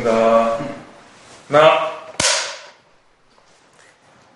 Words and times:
하겠습니다. 0.00 0.58
나 1.48 1.90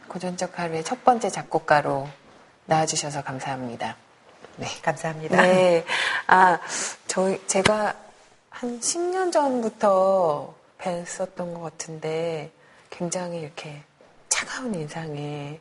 고전적 0.08 0.58
하루의 0.58 0.84
첫 0.84 1.02
번째 1.04 1.30
작곡가로 1.30 2.08
나와주셔서 2.66 3.22
감사합니다. 3.22 3.96
네, 4.56 4.66
감사합니다. 4.82 5.42
네, 5.42 5.84
아, 6.26 6.58
저 7.06 7.36
제가 7.46 7.94
한 8.50 8.80
10년 8.80 9.32
전부터 9.32 10.54
뵀었던 10.78 11.54
것 11.54 11.60
같은데 11.62 12.52
굉장히 12.90 13.40
이렇게 13.40 13.82
차가운 14.28 14.74
인상에 14.74 15.58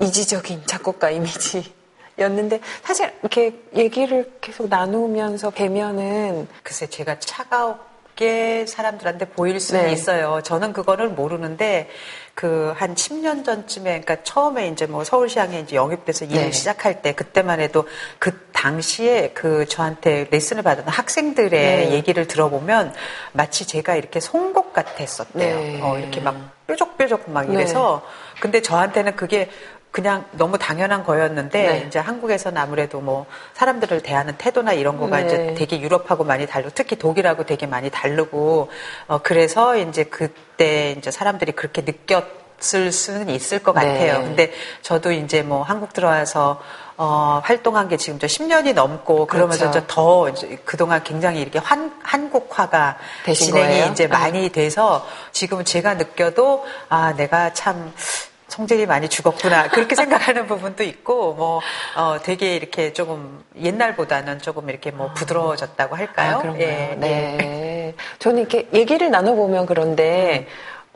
이지적인 0.00 0.66
작곡가 0.66 1.10
이미지 1.10 1.74
였는데 2.18 2.60
사실 2.82 3.12
이렇게 3.20 3.62
얘기를 3.74 4.38
계속 4.40 4.68
나누면서 4.68 5.50
뵈면은 5.50 6.48
글쎄 6.62 6.86
제가 6.86 7.18
차가웠 7.18 7.95
게 8.16 8.66
사람들한테 8.66 9.26
보일 9.26 9.60
수는 9.60 9.84
네. 9.84 9.92
있어요. 9.92 10.40
저는 10.42 10.72
그거를 10.72 11.08
모르는데 11.10 11.88
그 12.34 12.74
한 12.76 12.94
10년 12.94 13.44
전쯤에 13.44 14.00
그러니까 14.00 14.22
처음에 14.22 14.68
이제 14.68 14.86
뭐 14.86 15.04
서울시향에 15.04 15.60
이제 15.60 15.76
영입돼서 15.76 16.24
일을 16.26 16.36
네. 16.46 16.52
시작할 16.52 17.02
때 17.02 17.14
그때만 17.14 17.60
해도 17.60 17.86
그 18.18 18.46
당시에 18.52 19.30
그 19.34 19.66
저한테 19.66 20.28
레슨을 20.30 20.62
받은 20.62 20.84
학생들의 20.86 21.50
네. 21.50 21.92
얘기를 21.92 22.26
들어보면 22.26 22.94
마치 23.32 23.66
제가 23.66 23.96
이렇게 23.96 24.20
송곳 24.20 24.72
같았었대요. 24.72 25.58
네. 25.58 25.80
어, 25.82 25.98
이렇게 25.98 26.20
막 26.20 26.50
뾰족뾰족 26.66 27.30
막 27.30 27.50
이래서 27.50 28.02
근데 28.40 28.60
저한테는 28.60 29.16
그게 29.16 29.48
그냥 29.96 30.26
너무 30.32 30.58
당연한 30.58 31.04
거였는데 31.04 31.62
네. 31.62 31.84
이제 31.86 31.98
한국에서는 31.98 32.60
아무래도 32.60 33.00
뭐 33.00 33.24
사람들을 33.54 34.02
대하는 34.02 34.36
태도나 34.36 34.74
이런 34.74 34.98
거가 34.98 35.20
네. 35.20 35.24
이제 35.24 35.54
되게 35.56 35.80
유럽하고 35.80 36.22
많이 36.22 36.46
다르고 36.46 36.72
특히 36.74 36.96
독일하고 36.96 37.46
되게 37.46 37.66
많이 37.66 37.88
다르고 37.88 38.68
어 39.08 39.18
그래서 39.22 39.74
이제 39.74 40.04
그때 40.04 40.94
이제 40.98 41.10
사람들이 41.10 41.52
그렇게 41.52 41.80
느꼈을 41.80 42.92
수는 42.92 43.30
있을 43.30 43.60
것 43.62 43.72
네. 43.72 43.80
같아요. 43.80 44.22
근데 44.22 44.52
저도 44.82 45.12
이제 45.12 45.40
뭐 45.40 45.62
한국 45.62 45.94
들어와서 45.94 46.60
어 46.98 47.40
활동한 47.42 47.88
게 47.88 47.96
지금 47.96 48.18
저 48.18 48.26
10년이 48.26 48.74
넘고 48.74 49.24
그러면서 49.24 49.70
그렇죠. 49.70 49.86
더 49.86 50.28
이제 50.28 50.58
그동안 50.66 51.02
굉장히 51.04 51.40
이렇게 51.40 51.58
환, 51.58 51.90
한국화가 52.02 52.98
진행이 53.34 53.66
거예요? 53.66 53.92
이제 53.92 54.04
네. 54.04 54.08
많이 54.08 54.50
돼서 54.50 55.06
지금은 55.32 55.64
제가 55.64 55.94
느껴도 55.94 56.66
아 56.90 57.14
내가 57.16 57.54
참 57.54 57.94
성질이 58.48 58.86
많이 58.86 59.08
죽었구나 59.08 59.68
그렇게 59.68 59.94
생각하는 59.96 60.46
부분도 60.46 60.84
있고 60.84 61.34
뭐 61.34 61.60
어, 61.96 62.18
되게 62.22 62.56
이렇게 62.56 62.92
조금 62.92 63.44
옛날보다는 63.60 64.40
조금 64.40 64.68
이렇게 64.70 64.90
뭐 64.90 65.12
부드러워졌다고 65.14 65.96
할까요? 65.96 66.36
아, 66.36 66.38
그런가요? 66.38 66.66
예, 66.66 66.90
예. 66.92 66.96
네. 66.96 67.94
저는 68.18 68.40
이렇게 68.40 68.68
얘기를 68.72 69.10
나눠보면 69.10 69.66
그런데 69.66 70.46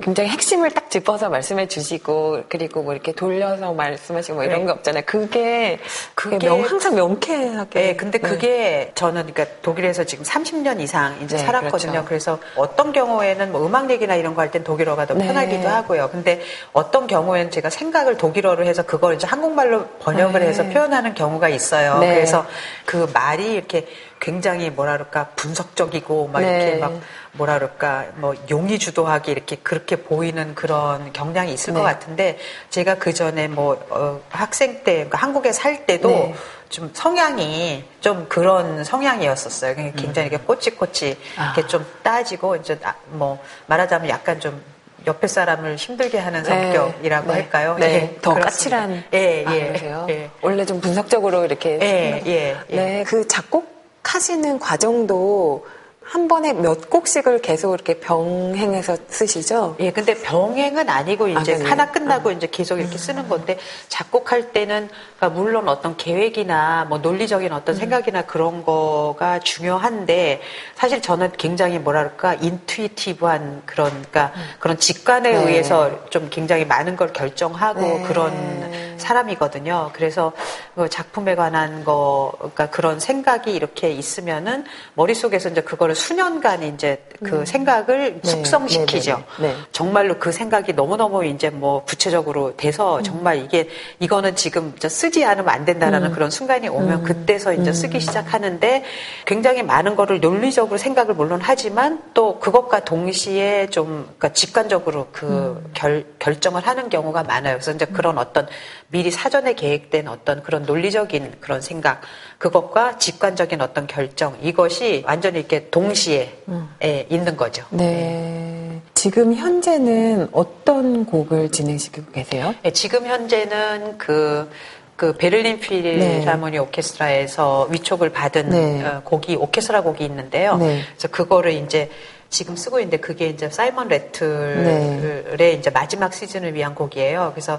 굉장히 0.03 0.31
핵심을 0.31 0.71
딱 0.71 0.90
짚어서 0.91 1.31
말씀해 1.31 1.69
주시고 1.69 2.43
그리고 2.49 2.83
뭐 2.83 2.93
이렇게 2.93 3.13
돌려서 3.13 3.73
말씀하시고 3.73 4.35
뭐 4.35 4.45
이런 4.45 4.61
네. 4.61 4.67
거 4.67 4.73
없잖아요. 4.73 5.05
그게 5.07 5.79
그게 6.15 6.47
명, 6.47 6.63
항상 6.63 6.95
명쾌하게. 6.97 7.81
네, 7.81 7.97
근데 7.97 8.19
그게 8.19 8.93
저는 8.95 9.33
그러니까 9.33 9.47
독일에서 9.63 10.05
지금 10.05 10.25
30년 10.25 10.81
이상 10.81 11.17
이제 11.23 11.37
네, 11.37 11.45
살았거든요. 11.45 11.93
그렇죠. 11.93 12.09
그래서 12.09 12.39
어떤 12.57 12.93
경우에는 12.93 13.53
뭐 13.53 13.67
음악 13.67 13.89
얘기나 13.91 14.17
이런 14.17 14.35
거 14.35 14.41
할 14.41 14.51
땐 14.51 14.65
독일어가 14.65 15.07
더 15.07 15.15
네. 15.15 15.27
편하기도 15.27 15.69
하고요. 15.69 16.11
근데 16.11 16.41
어떤 16.73 17.07
경우에는 17.07 17.51
제가 17.51 17.71
생각을 17.71 18.17
독일어로 18.17 18.65
해서 18.65 18.83
그걸 18.83 19.15
이제 19.15 19.27
한국말로 19.27 19.87
번역을 20.01 20.41
네. 20.41 20.49
해서 20.49 20.65
표현하는 20.65 21.15
경우가 21.15 21.49
있어요. 21.49 21.99
네. 21.99 22.15
그래서 22.15 22.47
그 22.85 23.09
말이 23.15 23.55
이렇게 23.55 23.87
굉장히 24.21 24.71
뭐라 24.71 24.93
그럴까 24.95 25.29
분석적이고 25.37 26.29
막 26.33 26.41
네. 26.41 26.63
이렇게 26.63 26.79
막 26.79 27.01
뭐라 27.33 27.55
그럴까 27.55 28.07
뭐 28.17 28.35
용의 28.51 28.79
주도하게 28.79 29.33
이렇게 29.33 29.57
그렇게 29.57 29.97
보이는 29.97 30.55
그런 30.55 30.80
경향이 31.13 31.53
있을 31.53 31.73
것 31.75 31.81
네. 31.81 31.85
같은데 31.87 32.39
제가 32.71 32.97
그 32.97 33.13
전에 33.15 33.49
뭐 33.49 33.83
어, 33.91 34.21
학생 34.31 34.83
때 34.85 34.95
그러니까 34.95 35.19
한국에 35.19 35.53
살 35.53 35.87
때도 35.87 36.09
네. 36.09 36.35
좀 36.69 36.91
성향이 36.93 37.85
좀 38.01 38.27
그런 38.29 38.85
성향이었었어요. 38.85 39.75
그냥 39.75 39.93
굉장히 39.97 40.29
이렇게 40.29 40.45
꼬치꼬치 40.45 41.17
아. 41.37 41.53
이렇게 41.57 41.67
좀 41.69 41.85
따지고 42.03 42.57
이제 42.57 42.79
아, 42.85 42.95
뭐 43.09 43.39
말하자면 43.67 44.09
약간 44.09 44.39
좀 44.41 44.63
옆에 45.07 45.27
사람을 45.27 45.77
힘들게 45.77 46.19
하는 46.19 46.43
네. 46.43 46.49
성격이라고 46.73 47.27
네. 47.29 47.33
할까요? 47.33 47.77
네. 47.81 47.87
예, 47.95 48.19
더 48.21 48.35
그렇습니다. 48.35 48.77
까칠한. 48.81 49.05
예, 49.15 49.45
아, 49.47 49.55
예. 49.55 49.67
그러세요? 49.69 50.07
예. 50.11 50.31
원래 50.43 50.65
좀 50.67 50.81
분석적으로 50.81 51.45
이렇게. 51.45 51.79
예, 51.81 52.11
생각- 52.11 52.27
예, 52.27 52.57
예. 52.71 52.77
네. 52.77 53.05
그 53.07 53.27
작곡 53.27 53.81
하시는 54.05 54.59
과정도 54.59 55.67
한 56.11 56.27
번에 56.27 56.53
몇 56.53 56.91
곡씩을 56.91 57.41
계속 57.41 57.73
이렇게 57.73 58.01
병행해서 58.01 58.97
쓰시죠? 59.07 59.77
예, 59.79 59.93
근데 59.93 60.15
병행은 60.15 60.89
아니고 60.89 61.29
이제 61.29 61.55
아? 61.55 61.71
하나 61.71 61.93
끝나고 61.93 62.33
이제 62.33 62.49
계속 62.51 62.81
이렇게 62.81 62.99
쓰는 62.99 63.29
건데 63.29 63.57
작곡할 63.89 64.51
때는 64.51 64.89
그러니까 65.17 65.41
물론 65.41 65.69
어떤 65.69 65.97
계획이나 65.97 66.87
뭐 66.89 66.99
논리적인 66.99 67.53
어떤 67.53 67.77
생각이나 67.77 68.23
그런 68.23 68.65
거가 68.65 69.39
중요한데 69.39 70.43
사실 70.75 71.01
저는 71.01 71.31
굉장히 71.39 71.79
뭐랄까 71.79 72.35
인투이티브한 72.35 73.63
그런 73.65 73.91
그러니까 73.91 74.33
그런 74.59 74.79
직관에 74.79 75.31
네. 75.31 75.37
의해서 75.37 76.11
좀 76.11 76.27
굉장히 76.29 76.65
많은 76.65 76.97
걸 76.97 77.13
결정하고 77.13 77.81
네. 77.83 78.03
그런 78.09 78.91
사람이거든요. 79.01 79.91
그래서 79.93 80.33
그 80.75 80.89
작품에 80.89 81.35
관한 81.35 81.85
거, 81.85 82.33
그러니까 82.39 82.71
그런 82.71 83.01
생각이 83.01 83.53
이렇게 83.53 83.91
있으면은 83.91 84.65
머릿속에서 84.95 85.49
이제 85.49 85.63
그거를 85.63 85.95
수년간 86.01 86.63
이제 86.63 87.03
그 87.23 87.45
생각을 87.45 88.21
네. 88.23 88.29
숙성시키죠. 88.29 89.23
네, 89.39 89.49
네, 89.49 89.49
네. 89.49 89.61
정말로 89.73 90.19
그 90.19 90.33
생각이 90.33 90.73
너무너무 90.73 91.25
이제 91.25 91.51
뭐 91.51 91.85
구체적으로 91.85 92.57
돼서 92.57 92.99
음. 92.99 93.03
정말 93.03 93.39
이게 93.39 93.69
이거는 93.99 94.37
지금 94.37 94.75
쓰지 94.81 95.25
않으면 95.25 95.51
안 95.51 95.65
된다라는 95.65 96.09
음. 96.09 96.15
그런 96.15 96.31
순간이 96.31 96.69
오면 96.69 97.05
그때서 97.05 97.53
이제 97.53 97.73
쓰기 97.73 98.01
시작하는데 98.01 98.85
굉장히 99.27 99.63
많은 99.63 99.97
거를 99.97 100.21
논리적으로 100.21 100.79
생각을 100.79 101.15
물론 101.15 101.41
하지만 101.43 102.03
또 102.15 102.39
그것과 102.39 102.85
동시에 102.85 103.69
좀 103.69 104.05
그러니까 104.05 104.31
직관적으로 104.31 105.09
그 105.13 105.27
음. 105.27 105.71
결, 105.75 106.07
결정을 106.19 106.67
하는 106.67 106.89
경우가 106.89 107.23
많아요. 107.25 107.57
그래서 107.57 107.73
이제 107.73 107.85
그런 107.85 108.17
어떤 108.17 108.49
미리 108.89 109.11
사전에 109.11 109.55
계획된 109.55 110.09
어떤 110.09 110.43
그런 110.43 110.63
논리적인 110.63 111.37
그런 111.41 111.61
생각 111.61 112.01
그것과 112.39 112.97
직관적인 112.97 113.61
어떤 113.61 113.87
결정 113.87 114.37
이것이 114.43 115.05
완전히 115.07 115.39
이렇게 115.39 115.69
동 115.71 115.90
시에 115.95 116.33
음. 116.49 116.69
예, 116.83 117.07
있는 117.11 117.37
거죠. 117.37 117.65
네. 117.71 118.81
지금 118.95 119.35
현재는 119.35 120.29
어떤 120.33 121.07
곡을 121.07 121.51
진행시키고 121.51 122.13
계세요? 122.13 122.55
예, 122.65 122.71
지금 122.71 123.07
현재는 123.07 123.99
그, 123.99 124.51
그 124.97 125.17
베를린 125.17 125.61
필하모니 125.61 126.59
오케스트라에서 126.59 127.69
위촉을 127.71 128.11
받은 128.11 128.51
네. 128.51 128.85
어, 128.85 129.01
곡이 129.05 129.37
오케스트라 129.37 129.83
곡이 129.83 130.05
있는데요. 130.05 130.57
네. 130.57 130.83
그래서 130.93 131.09
그거를 131.09 131.53
이제 131.53 131.91
지금 132.29 132.57
쓰고 132.57 132.79
있는데 132.79 132.99
그게 132.99 133.29
이제 133.29 133.51
사이먼 133.51 133.89
레틀의 133.89 135.37
네. 135.37 135.53
이제 135.53 135.71
마지막 135.71 136.15
시즌을 136.15 136.55
위한 136.55 136.75
곡이에요. 136.75 137.33
그래서 137.35 137.59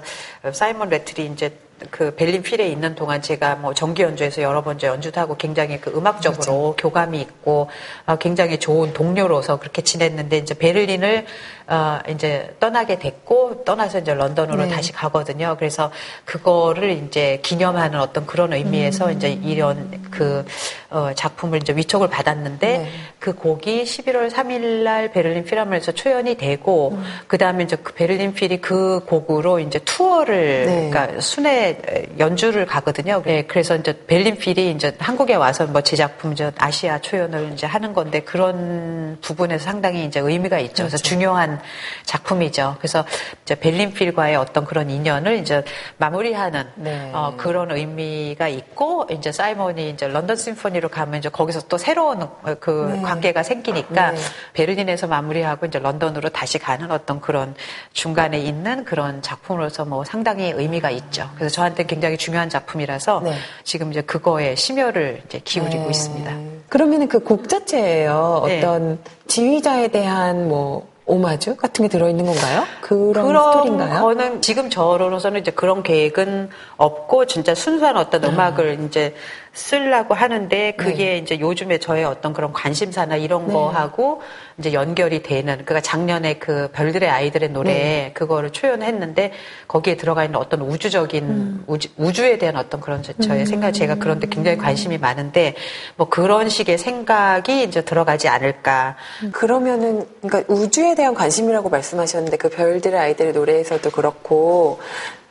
사이먼 0.50 0.88
래틀이 0.88 1.26
이제 1.26 1.52
그 1.90 2.14
베를린 2.14 2.42
필에 2.42 2.68
있는 2.68 2.94
동안 2.94 3.22
제가 3.22 3.56
뭐 3.56 3.74
정기 3.74 4.02
연주에서 4.02 4.42
여러 4.42 4.62
번 4.62 4.78
연주도 4.82 5.20
하고 5.20 5.36
굉장히 5.36 5.80
그 5.80 5.90
음악적으로 5.90 6.40
그렇죠. 6.40 6.74
교감이 6.78 7.20
있고 7.20 7.68
어, 8.06 8.16
굉장히 8.16 8.58
좋은 8.58 8.92
동료로서 8.92 9.58
그렇게 9.58 9.82
지냈는데 9.82 10.38
이제 10.38 10.54
베를린을 10.54 11.26
어, 11.68 11.98
이제 12.08 12.54
떠나게 12.60 12.98
됐고 12.98 13.64
떠나서 13.64 14.00
이제 14.00 14.14
런던으로 14.14 14.64
네. 14.64 14.68
다시 14.68 14.92
가거든요. 14.92 15.56
그래서 15.58 15.90
그거를 16.24 16.90
이제 16.90 17.40
기념하는 17.42 18.00
어떤 18.00 18.26
그런 18.26 18.52
의미에서 18.52 19.06
음. 19.06 19.12
이제 19.12 19.30
이런 19.30 20.02
그 20.10 20.44
어, 20.90 21.12
작품을 21.14 21.60
이제 21.62 21.74
위촉을 21.74 22.08
받았는데 22.08 22.78
네. 22.78 22.90
그 23.18 23.34
곡이 23.34 23.84
11월 23.84 24.30
3일 24.30 24.82
날 24.82 25.12
베를린 25.12 25.44
필하모니에서 25.44 25.92
초연이 25.92 26.36
되고 26.36 26.90
음. 26.92 27.04
그다음에 27.28 27.64
이제 27.64 27.76
그 27.76 27.94
베를린 27.94 28.34
필이 28.34 28.60
그 28.60 29.00
곡으로 29.06 29.58
이제 29.60 29.78
투어를 29.78 30.66
네. 30.66 30.90
그러니까 30.90 31.20
순회 31.20 31.71
연주를 32.18 32.66
가거든요. 32.66 33.22
네, 33.24 33.42
그래서 33.42 33.76
이제 33.76 34.04
베를린 34.06 34.38
필이 34.38 34.70
이제 34.72 34.96
한국에 34.98 35.34
와서 35.34 35.66
뭐 35.66 35.82
제 35.92 35.96
작품 35.96 36.32
이제 36.32 36.50
아시아 36.56 37.00
초연을 37.00 37.52
이제 37.52 37.66
하는 37.66 37.92
건데 37.92 38.20
그런 38.20 39.18
부분에서 39.20 39.64
상당히 39.64 40.06
이제 40.06 40.20
의미가 40.20 40.58
있죠. 40.60 40.84
그래서 40.84 40.96
그렇죠. 40.96 41.02
중요한 41.02 41.60
작품이죠. 42.04 42.76
그래서 42.78 43.04
이제 43.42 43.54
베를린 43.54 43.92
필과의 43.92 44.36
어떤 44.36 44.64
그런 44.64 44.88
인연을 44.88 45.38
이제 45.38 45.62
마무리하는 45.98 46.64
네. 46.76 47.10
어, 47.12 47.34
그런 47.36 47.70
의미가 47.72 48.48
있고 48.48 49.06
이제 49.10 49.32
사이먼이 49.32 49.90
이제 49.90 50.08
런던 50.08 50.36
심포니로 50.36 50.88
가면 50.88 51.18
이제 51.18 51.28
거기서 51.28 51.62
또 51.68 51.76
새로운 51.76 52.22
어, 52.22 52.30
그 52.58 52.92
네. 52.94 53.02
관계가 53.02 53.42
생기니까 53.42 54.12
네. 54.12 54.18
베를린에서 54.54 55.08
마무리하고 55.08 55.66
이제 55.66 55.78
런던으로 55.78 56.30
다시 56.30 56.58
가는 56.58 56.90
어떤 56.90 57.20
그런 57.20 57.54
중간에 57.92 58.38
있는 58.38 58.84
그런 58.84 59.20
작품으로서 59.20 59.84
뭐 59.84 60.04
상당히 60.04 60.52
의미가 60.56 60.90
있죠. 60.90 61.28
그래서 61.36 61.51
저한테 61.52 61.86
굉장히 61.86 62.16
중요한 62.16 62.48
작품이라서 62.48 63.20
네. 63.24 63.34
지금 63.62 63.92
이제 63.92 64.00
그거에 64.00 64.56
심혈을 64.56 65.22
이제 65.26 65.40
기울이고 65.44 65.84
네. 65.84 65.90
있습니다. 65.90 66.36
그러면은 66.68 67.06
그곡 67.06 67.48
자체예요. 67.48 68.42
네. 68.46 68.58
어떤 68.58 68.98
지휘자에 69.28 69.88
대한 69.88 70.48
뭐 70.48 70.90
오마주 71.04 71.56
같은 71.56 71.82
게 71.82 71.88
들어있는 71.88 72.24
건가요? 72.24 72.64
그런, 72.80 73.12
그런 73.12 73.52
스토리인가요? 73.52 74.00
거는 74.00 74.40
지금 74.40 74.70
저로서는 74.70 75.40
이제 75.40 75.50
그런 75.50 75.82
계획은 75.82 76.50
없고 76.76 77.26
진짜 77.26 77.54
순수한 77.54 77.96
어떤 77.96 78.24
음악을 78.24 78.78
이제 78.86 79.14
쓰려고 79.54 80.14
하는데 80.14 80.72
그게 80.78 81.04
네. 81.04 81.18
이제 81.18 81.38
요즘에 81.38 81.78
저의 81.78 82.04
어떤 82.04 82.32
그런 82.32 82.52
관심사나 82.54 83.16
이런 83.16 83.46
네. 83.48 83.52
거하고 83.52 84.22
이제 84.56 84.72
연결이 84.72 85.22
되는 85.22 85.52
그러니까 85.64 85.80
작년에 85.80 86.38
그 86.38 86.70
별들의 86.72 87.08
아이들의 87.08 87.50
노래 87.50 87.72
네. 87.72 88.10
그거를 88.14 88.50
초연했는데 88.50 89.32
거기에 89.68 89.96
들어가 89.98 90.24
있는 90.24 90.38
어떤 90.38 90.62
우주적인 90.62 91.24
음. 91.24 91.64
우주, 91.66 92.24
에 92.24 92.38
대한 92.38 92.56
어떤 92.56 92.80
그런 92.80 93.02
저- 93.02 93.12
저의 93.14 93.44
생각 93.44 93.72
제가 93.72 93.96
그런데 93.96 94.26
굉장히 94.28 94.56
관심이 94.56 94.96
많은데 94.96 95.54
뭐 95.96 96.08
그런 96.08 96.48
식의 96.48 96.78
생각이 96.78 97.62
이제 97.64 97.82
들어가지 97.82 98.28
않을까 98.28 98.96
그러면은 99.32 100.06
그러니까 100.22 100.50
우주에 100.52 100.94
대한 100.94 101.12
관심이라고 101.14 101.68
말씀하셨는데 101.68 102.36
그 102.38 102.48
별들의 102.48 102.98
아이들의 102.98 103.32
노래에서도 103.32 103.90
그렇고 103.90 104.80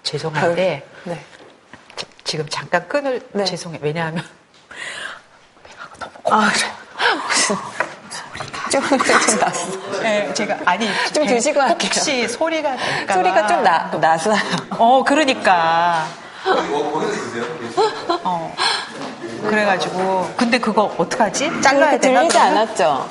죄송한데 0.03 0.83
네. 1.05 1.17
지금 2.23 2.47
잠깐 2.49 2.87
끊을 2.87 3.21
네. 3.33 3.45
죄송해 3.45 3.79
왜냐하면 3.81 4.23
아, 6.29 6.49
무슨 7.27 7.55
좀, 8.71 8.81
좀 8.97 9.39
났어. 9.39 10.01
네, 10.01 10.33
제가 10.33 10.57
아니 10.65 10.87
좀 11.13 11.25
배- 11.25 11.35
드시고 11.35 11.61
할게요. 11.61 11.89
혹시 11.93 12.27
소리가 12.27 12.75
날까 12.75 13.13
소리가 13.13 13.47
좀 13.47 13.63
나, 13.63 13.91
나서. 13.99 14.33
어 14.71 15.03
그러니까 15.03 16.05
어 18.23 18.55
그래가지고 19.47 20.33
근데 20.37 20.57
그거 20.57 20.93
어떡하지 20.97 21.61
잘라야 21.61 21.99
되나 21.99 22.21
들리지 22.21 22.37
그러면? 22.37 22.57
않았죠? 22.57 23.09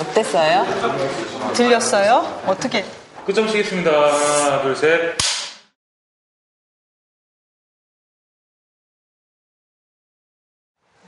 어땠어요? 0.00 1.52
들렸어요 1.54 2.42
어떻게 2.46 2.84
끝점 3.24 3.46
치겠습니다. 3.48 3.90
하나, 3.90 4.62
둘, 4.62 4.76
셋. 4.76 5.16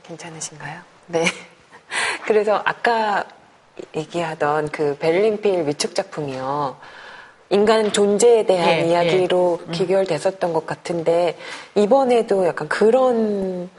괜찮으신가요? 0.09 0.81
네. 1.07 1.25
그래서 2.25 2.61
아까 2.65 3.25
얘기하던 3.95 4.69
그 4.69 4.97
벨링필 4.97 5.67
위축 5.67 5.93
작품이요. 5.93 6.77
인간 7.51 7.91
존재에 7.91 8.45
대한 8.45 8.69
예, 8.69 8.85
이야기로 8.89 9.59
음. 9.67 9.71
기결됐었던 9.71 10.53
것 10.53 10.65
같은데 10.65 11.37
이번에도 11.75 12.45
약간 12.45 12.67
그런 12.67 13.69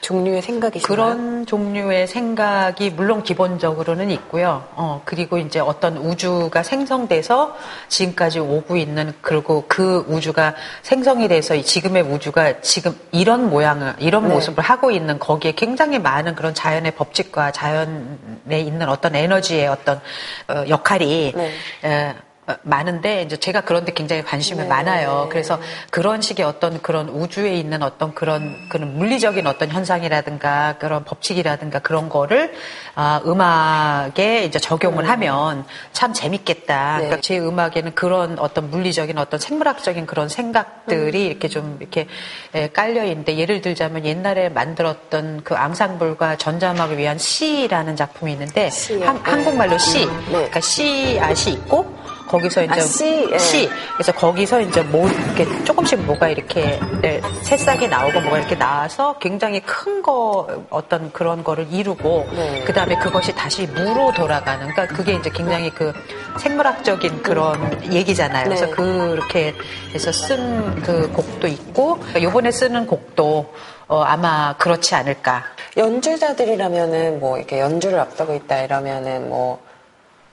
종류의 0.00 0.42
생각이신가요? 0.42 0.96
그런 0.96 1.46
종류의 1.46 2.06
생각이 2.06 2.90
물론 2.90 3.22
기본적으로는 3.22 4.10
있고요. 4.12 4.64
어, 4.74 5.02
그리고 5.04 5.38
이제 5.38 5.60
어떤 5.60 5.96
우주가 5.96 6.62
생성돼서 6.62 7.56
지금까지 7.88 8.38
오고 8.38 8.76
있는 8.76 9.12
그리고 9.20 9.64
그 9.68 10.04
우주가 10.08 10.54
생성이 10.82 11.28
돼서 11.28 11.54
이 11.54 11.62
지금의 11.62 12.02
우주가 12.02 12.60
지금 12.60 12.98
이런 13.10 13.50
모양을 13.50 13.94
이런 13.98 14.28
네. 14.28 14.34
모습을 14.34 14.62
하고 14.62 14.90
있는 14.90 15.18
거기에 15.18 15.52
굉장히 15.52 15.98
많은 15.98 16.34
그런 16.34 16.54
자연의 16.54 16.92
법칙과 16.92 17.52
자연에 17.52 18.60
있는 18.60 18.88
어떤 18.88 19.14
에너지의 19.14 19.68
어떤 19.68 20.00
어, 20.48 20.64
역할이 20.68 21.32
네. 21.34 21.52
에, 21.84 22.10
어, 22.10 22.27
많은데 22.62 23.22
이제 23.22 23.36
제가 23.36 23.62
그런데 23.62 23.92
굉장히 23.92 24.22
관심이 24.22 24.62
네. 24.62 24.68
많아요. 24.68 25.28
그래서 25.30 25.58
그런 25.90 26.20
식의 26.20 26.46
어떤 26.46 26.80
그런 26.80 27.08
우주에 27.08 27.54
있는 27.54 27.82
어떤 27.82 28.14
그런 28.14 28.68
그런 28.68 28.96
물리적인 28.96 29.46
어떤 29.46 29.70
현상이라든가 29.70 30.76
그런 30.78 31.04
법칙이라든가 31.04 31.80
그런 31.80 32.08
거를 32.08 32.52
아, 32.94 33.20
음악에 33.26 34.44
이제 34.44 34.58
적용을 34.58 35.08
하면 35.08 35.64
참 35.92 36.12
재밌겠다. 36.12 36.96
네. 36.96 37.04
그러니까 37.04 37.20
제 37.20 37.38
음악에는 37.38 37.94
그런 37.94 38.38
어떤 38.38 38.70
물리적인 38.70 39.18
어떤 39.18 39.38
생물학적인 39.38 40.06
그런 40.06 40.28
생각들이 40.28 41.26
이렇게 41.26 41.48
좀 41.48 41.76
이렇게 41.80 42.06
에, 42.54 42.68
깔려 42.68 43.04
있는데 43.04 43.36
예를 43.36 43.60
들자면 43.60 44.04
옛날에 44.04 44.48
만들었던 44.48 45.42
그 45.44 45.54
앙상블과 45.54 46.36
전자음악을 46.36 46.98
위한 46.98 47.18
시라는 47.18 47.96
작품이 47.96 48.32
있는데? 48.32 48.70
한, 49.04 49.16
네. 49.16 49.22
한국말로 49.22 49.76
시. 49.78 50.04
음, 50.04 50.24
네. 50.26 50.32
그러니까 50.32 50.60
씨 50.60 51.18
아시 51.20 51.52
있고 51.52 51.97
거기서 52.28 52.62
이제 52.64 52.74
아, 52.74 52.80
씨, 52.80 53.28
예. 53.32 53.38
씨. 53.38 53.68
그래서 53.94 54.12
거기서 54.12 54.60
이제 54.60 54.82
뭐 54.82 55.08
이렇게 55.08 55.64
조금씩 55.64 56.00
뭐가 56.04 56.28
이렇게 56.28 56.78
네, 57.00 57.20
새싹이 57.42 57.88
나오고 57.88 58.20
뭐가 58.20 58.38
이렇게 58.38 58.56
나와서 58.56 59.16
굉장히 59.18 59.60
큰 59.60 59.98
거 60.02 60.46
어떤 60.70 61.10
그런 61.12 61.42
거를 61.42 61.66
이루고 61.72 62.28
네. 62.32 62.62
그 62.64 62.72
다음에 62.72 62.96
그것이 62.96 63.34
다시 63.34 63.66
무로 63.66 64.12
돌아가는 64.12 64.60
그러니까 64.72 64.86
그게 64.86 65.14
이제 65.14 65.28
굉장히 65.30 65.70
그 65.70 65.92
생물학적인 66.38 67.22
그런 67.22 67.92
얘기잖아요. 67.92 68.44
네. 68.48 68.54
그래서 68.56 68.70
그렇게 68.74 69.54
해서 69.92 70.12
쓴 70.12 70.82
그 70.82 71.10
곡도 71.12 71.48
있고 71.48 71.96
그러니까 71.96 72.22
요번에 72.22 72.50
쓰는 72.50 72.86
곡도 72.86 73.52
어, 73.88 74.02
아마 74.02 74.54
그렇지 74.58 74.94
않을까. 74.94 75.44
연주자들이라면은 75.76 77.20
뭐 77.20 77.38
이렇게 77.38 77.60
연주를 77.60 77.98
앞두고 78.00 78.34
있다 78.34 78.62
이러면은 78.62 79.28
뭐 79.28 79.60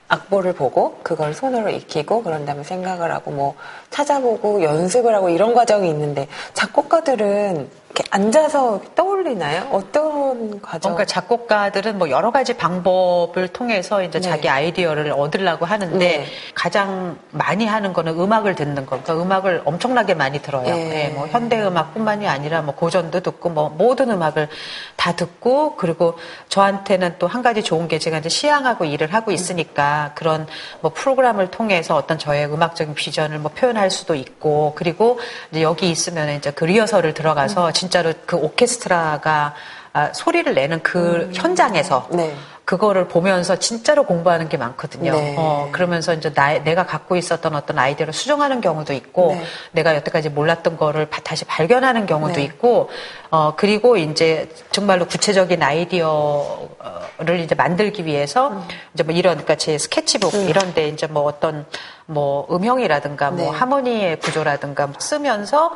악보를 0.07 0.54
보고 0.54 1.00
그걸 1.04 1.34
손으로 1.34 1.69
익히고 1.69 2.24
그런 2.24 2.46
다음에 2.46 2.63
생각을 2.63 3.12
하고 3.12 3.31
뭐 3.31 3.56
찾아보고 3.90 4.62
연습을 4.62 5.13
하고 5.16 5.30
이런 5.30 5.54
과정이 5.54 5.90
있는데 5.90 6.28
작곡가들은 6.54 7.69
이렇게 7.95 8.03
앉아서 8.12 8.81
떠올리나요? 8.94 9.69
어떤 9.71 10.62
과정? 10.62 10.95
그러니까 10.95 11.06
작곡가들은 11.06 11.97
뭐 11.97 12.09
여러 12.09 12.30
가지 12.30 12.57
방법을 12.57 13.47
통해서 13.47 14.03
이제 14.03 14.19
네. 14.19 14.30
자기 14.30 14.50
아이디어를 14.50 15.13
얻으려고 15.13 15.65
하는데 15.65 15.97
네. 15.97 16.25
가장 16.53 17.18
많이 17.31 17.65
하는 17.65 17.94
거는 17.94 18.19
음악을 18.19 18.56
듣는 18.56 18.86
거. 18.86 19.01
그러니까 19.01 19.13
음악을 19.13 19.62
엄청나게 19.63 20.13
많이 20.13 20.42
들어요. 20.42 20.68
예. 20.68 20.71
네, 20.74 21.09
뭐 21.09 21.27
현대 21.27 21.62
음악뿐만이 21.62 22.27
아니라 22.27 22.62
뭐 22.62 22.75
고전도 22.75 23.21
듣고 23.21 23.50
뭐 23.50 23.69
모든 23.69 24.12
음악을 24.12 24.50
다 24.98 25.15
듣고 25.15 25.77
그리고 25.77 26.18
저한테는 26.50 27.15
또 27.19 27.25
한 27.36 27.41
가지 27.41 27.63
좋은 27.63 27.88
게 27.89 28.00
제가 28.00 28.19
이제 28.19 28.30
시향하고 28.30 28.86
일을 28.86 29.13
하고 29.13 29.31
있으니까 29.31 30.12
그런 30.15 30.48
뭐 30.80 30.91
프로그램을 30.94 31.51
통해서 31.51 31.95
어떤 31.95 32.18
저의 32.18 32.45
음악적인 32.45 32.94
비전을 32.94 33.39
뭐 33.39 33.51
표현할 33.53 33.91
수도 33.91 34.15
있고 34.15 34.74
그리고 34.75 35.19
이제 35.51 35.62
여기 35.62 35.89
있으면 35.89 36.30
이제 36.30 36.51
그 36.51 36.63
리허설을 36.63 37.13
들어가서 37.13 37.71
진짜로 37.86 38.14
그 38.26 38.36
오케스트라가 38.36 39.54
아, 39.94 40.12
소리를 40.12 40.54
내는 40.54 40.82
그 40.84 41.30
현장에서 41.34 42.08
네. 42.12 42.36
그거를 42.66 43.08
보면서 43.08 43.58
진짜로 43.58 44.04
공부하는 44.04 44.50
게 44.50 44.58
많거든요. 44.58 45.12
네. 45.12 45.36
어, 45.38 45.70
그러면서 45.72 46.14
이제 46.14 46.34
나, 46.34 46.58
내가 46.64 46.86
갖고 46.86 47.16
있었던 47.16 47.56
어떤 47.56 47.77
아이디어를 47.77 48.12
수정하는 48.12 48.60
경우도 48.60 48.92
있고, 48.94 49.36
네. 49.36 49.44
내가 49.72 49.96
여태까지 49.96 50.30
몰랐던 50.30 50.75
거를 50.75 51.06
바- 51.06 51.22
다시 51.22 51.46
발견하는 51.46 52.08
경우도 52.08 52.34
네. 52.34 52.44
있고, 52.44 52.89
어, 53.30 53.54
그리고 53.56 53.96
이제 53.96 54.50
정말로 54.72 55.06
구체적인 55.06 55.62
아이디어를 55.62 57.39
이제 57.39 57.54
만들기 57.56 58.06
위해서, 58.06 58.50
음. 58.50 58.63
이제 58.96 59.04
뭐 59.04 59.13
이런, 59.13 59.36
그러니까 59.36 59.56
제 59.56 59.77
스케치북 59.77 60.34
이런데 60.34 60.89
이제 60.89 61.06
뭐 61.08 61.24
어떤 61.24 61.65
뭐 62.08 62.48
음형이라든가 62.51 63.30
뭐 63.32 63.51
네. 63.51 63.58
하모니의 63.58 64.20
구조라든가 64.20 64.89
쓰면서 64.98 65.72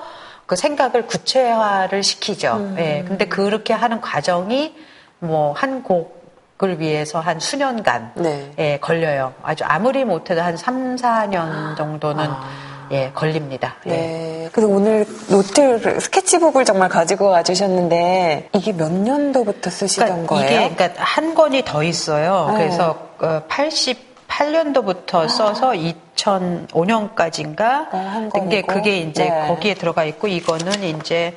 그 0.49 0.55
생각을 0.55 1.05
구체화를 1.05 2.01
시키죠. 2.01 2.55
음. 2.55 2.75
예. 2.79 3.03
근데 3.07 3.25
그렇게 3.25 3.71
하는 3.71 4.01
과정이 4.01 4.73
뭐 5.19 5.53
한 5.53 5.83
곡을 5.83 6.79
위해서 6.79 7.19
한 7.19 7.39
수년간 7.39 8.13
네. 8.15 8.51
예, 8.57 8.79
걸려요. 8.79 9.35
아주 9.43 9.63
아무리 9.63 10.03
못해도 10.05 10.41
한 10.41 10.57
3, 10.57 10.95
4년 10.95 11.77
정도는 11.77 12.27
예, 12.89 13.11
걸립니다. 13.13 13.75
예. 13.85 13.91
아. 13.91 13.93
네. 13.93 14.49
그래서 14.51 14.73
오늘 14.73 15.05
노트를, 15.29 16.01
스케치북을 16.01 16.65
정말 16.65 16.89
가지고 16.89 17.27
와주셨는데, 17.27 18.49
이게 18.55 18.73
몇 18.73 18.91
년도부터 18.91 19.69
쓰시던 19.69 20.07
그러니까 20.07 20.35
거예요? 20.35 20.61
이게 20.65 20.73
그러니까 20.75 21.03
한 21.03 21.35
권이 21.35 21.63
더 21.63 21.83
있어요. 21.83 22.47
네. 22.53 22.63
그래서 22.63 22.97
88년도부터 23.47 25.29
써서 25.29 25.75
2005년까지인가 26.23 27.61
아, 27.61 27.87
한 27.91 28.29
그게 28.61 28.97
이제 28.99 29.25
네. 29.25 29.47
거기에 29.47 29.73
들어가 29.73 30.03
있고 30.05 30.27
이거는 30.27 30.83
이제 30.83 31.35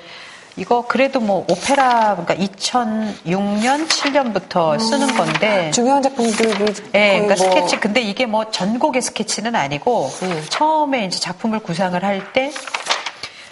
이거 0.56 0.84
그래도 0.86 1.18
뭐 1.20 1.46
오페라 1.48 2.14
그러니까 2.16 2.34
2006년 2.34 3.88
7년부터 3.88 4.78
쓰는 4.78 5.14
건데 5.16 5.70
중요한 5.70 6.02
작품들이 6.02 6.50
예, 6.94 7.20
그러니까 7.20 7.34
뭐 7.34 7.36
스케치 7.36 7.76
근데 7.80 8.02
이게 8.02 8.26
뭐 8.26 8.50
전곡의 8.50 9.00
스케치는 9.00 9.54
아니고 9.54 10.10
음. 10.22 10.44
처음에 10.50 11.06
이제 11.06 11.18
작품을 11.18 11.60
구상을 11.60 12.02
할 12.04 12.22
때 12.32 12.52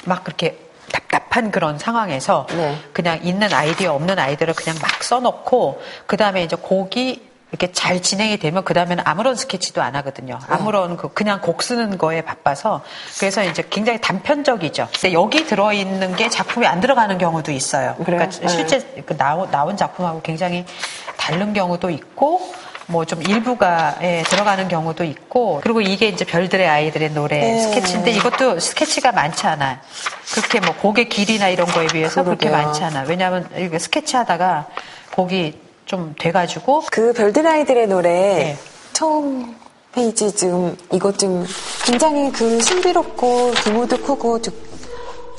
막 0.05 0.25
그렇게 0.25 0.57
답답한 0.93 1.51
그런 1.51 1.79
상황에서 1.79 2.47
네. 2.51 2.77
그냥 2.93 3.21
있는 3.23 3.53
아이디어 3.53 3.95
없는 3.95 4.19
아이디어를 4.19 4.55
그냥 4.55 4.79
막 4.81 5.03
써놓고 5.03 5.81
그 6.07 6.17
다음에 6.17 6.43
이제 6.43 6.57
곡이 6.57 7.30
이렇게 7.51 7.73
잘 7.73 8.01
진행이 8.01 8.39
되면 8.39 8.65
그 8.65 8.75
다음에는 8.75 9.03
아무런 9.07 9.35
스케치도 9.35 9.83
안 9.83 9.97
하거든요. 9.97 10.39
아무런 10.49 10.97
그 10.97 11.13
그냥 11.13 11.41
곡 11.41 11.63
쓰는 11.63 11.99
거에 11.99 12.23
바빠서 12.23 12.83
그래서 13.19 13.43
이제 13.45 13.65
굉장히 13.69 14.01
단편적이죠. 14.01 14.89
근데 14.93 15.13
여기 15.13 15.45
들어있는 15.45 16.17
게 16.17 16.29
작품이 16.29 16.67
안 16.67 16.81
들어가는 16.81 17.19
경우도 17.19 17.53
있어요. 17.53 17.97
그러니까 18.05 18.29
그래요? 18.31 18.49
실제 18.49 19.03
그 19.05 19.17
나온, 19.17 19.51
나온 19.51 19.77
작품하고 19.77 20.23
굉장히 20.23 20.65
다른 21.17 21.53
경우도 21.53 21.91
있고 21.91 22.41
뭐 22.87 23.05
좀 23.05 23.23
일부가 23.23 23.97
예, 24.03 24.23
들어가는 24.27 24.69
경우도 24.69 25.05
있고 25.05 25.61
그리고 25.63 25.81
이게 25.81 26.09
이제 26.09 26.25
별들의 26.25 26.69
아이들의 26.69 27.11
노래 27.13 27.41
네. 27.41 27.61
스케치인데 27.61 28.11
이것도 28.13 28.61
스케치가 28.61 29.13
많지 29.13 29.47
않아요. 29.47 29.79
그렇게 30.35 30.61
뭐 30.61 30.75
곡의 30.77 31.09
길이나 31.09 31.49
이런 31.49 31.67
거에 31.67 31.87
비해서 31.87 32.23
그렇게 32.23 32.49
그러게요. 32.49 32.67
많지 32.67 32.85
않아. 32.85 33.03
요 33.03 33.05
왜냐하면 33.09 33.49
이게 33.57 33.79
스케치하다가 33.79 34.67
곡이 35.13 35.70
좀 35.91 36.15
돼가지고 36.17 36.85
그 36.93 37.13
별들 37.13 37.45
아이들의 37.45 37.89
노래 37.89 38.09
네. 38.11 38.59
처음 38.93 39.57
페이지 39.93 40.31
좀 40.37 40.77
이것 40.93 41.19
좀 41.19 41.45
굉장히 41.85 42.31
그 42.31 42.61
신비롭고 42.61 43.51
규모도 43.65 43.97
크고 43.97 44.41
좀 44.41 44.71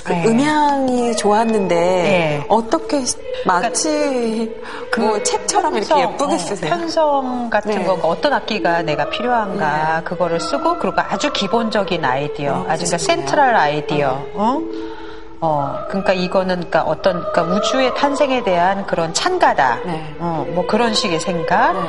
그 0.03 0.13
네. 0.13 0.25
음향이 0.25 1.15
좋았는데 1.15 1.75
네. 1.75 2.45
어떻게 2.49 3.03
마치 3.45 4.51
뭐 4.97 5.21
책처럼 5.21 5.77
이렇게 5.77 5.89
편성, 5.93 6.13
예쁘게 6.13 6.33
어, 6.33 6.37
쓰세요? 6.37 6.69
편성 6.69 7.49
같은 7.49 7.71
네. 7.71 7.83
거 7.83 7.93
어떤 7.93 8.33
악기가 8.33 8.81
내가 8.81 9.09
필요한가 9.09 10.01
그거를 10.03 10.39
쓰고 10.39 10.79
그리고 10.79 11.01
아주 11.01 11.31
기본적인 11.31 12.03
아이디어, 12.03 12.53
어, 12.53 12.65
아주 12.67 12.85
그러니까. 12.85 12.97
센트럴 12.97 13.55
아이디어. 13.55 14.25
어? 14.33 14.61
어, 15.41 15.75
그러니까 15.87 16.13
이거는 16.13 16.55
그러니까 16.55 16.83
어떤 16.83 17.19
그러니까 17.31 17.41
우주의 17.55 17.93
탄생에 17.95 18.43
대한 18.43 18.85
그런 18.85 19.11
찬가다. 19.11 19.79
네. 19.85 20.15
어, 20.19 20.45
뭐 20.53 20.67
그런 20.67 20.93
식의 20.93 21.19
생각. 21.19 21.73
네. 21.73 21.79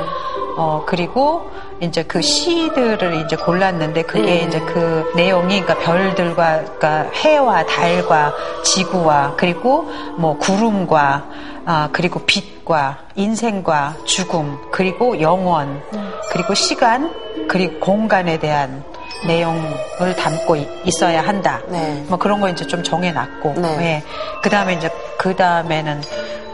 어, 0.57 0.83
그리고 0.87 1.49
이제 1.79 2.03
그 2.03 2.21
시들을 2.21 3.23
이제 3.25 3.35
골랐는데 3.35 4.03
그게 4.03 4.21
네. 4.23 4.35
이제 4.47 4.59
그 4.59 5.11
내용이 5.15 5.61
그러니까 5.61 5.85
별들과 5.85 6.63
그러니까 6.63 7.09
해와 7.13 7.65
달과 7.65 8.33
지구와 8.63 9.35
그리고 9.37 9.83
뭐 10.17 10.37
구름과 10.37 11.25
아, 11.65 11.89
그리고 11.93 12.21
빛과 12.25 12.97
인생과 13.15 13.95
죽음 14.03 14.57
그리고 14.71 15.21
영원 15.21 15.81
그리고 16.31 16.53
시간 16.53 17.13
그리고 17.47 17.79
공간에 17.79 18.37
대한 18.37 18.83
내용을 19.25 20.15
담고 20.15 20.55
이- 20.55 20.67
있어야 20.85 21.21
한다. 21.21 21.61
네. 21.67 22.03
뭐 22.07 22.17
그런 22.17 22.39
거 22.41 22.49
이제 22.49 22.65
좀 22.65 22.83
정해놨고, 22.83 23.53
네. 23.57 23.77
예. 23.81 24.03
그 24.41 24.49
다음에 24.49 24.73
이제 24.73 24.89
그 25.17 25.35
다음에는 25.35 26.01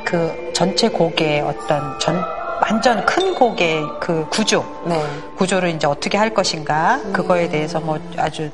그 0.03 0.51
전체 0.53 0.89
곡의 0.89 1.41
어떤 1.41 1.97
전 1.99 2.23
완전 2.61 3.05
큰 3.05 3.33
곡의 3.35 3.83
그 3.99 4.25
구조, 4.29 4.65
네. 4.85 5.01
구조를 5.37 5.69
이제 5.69 5.87
어떻게 5.87 6.17
할 6.17 6.33
것인가 6.33 6.99
그거에 7.13 7.47
대해서 7.49 7.79
뭐 7.79 7.99
아주 8.17 8.49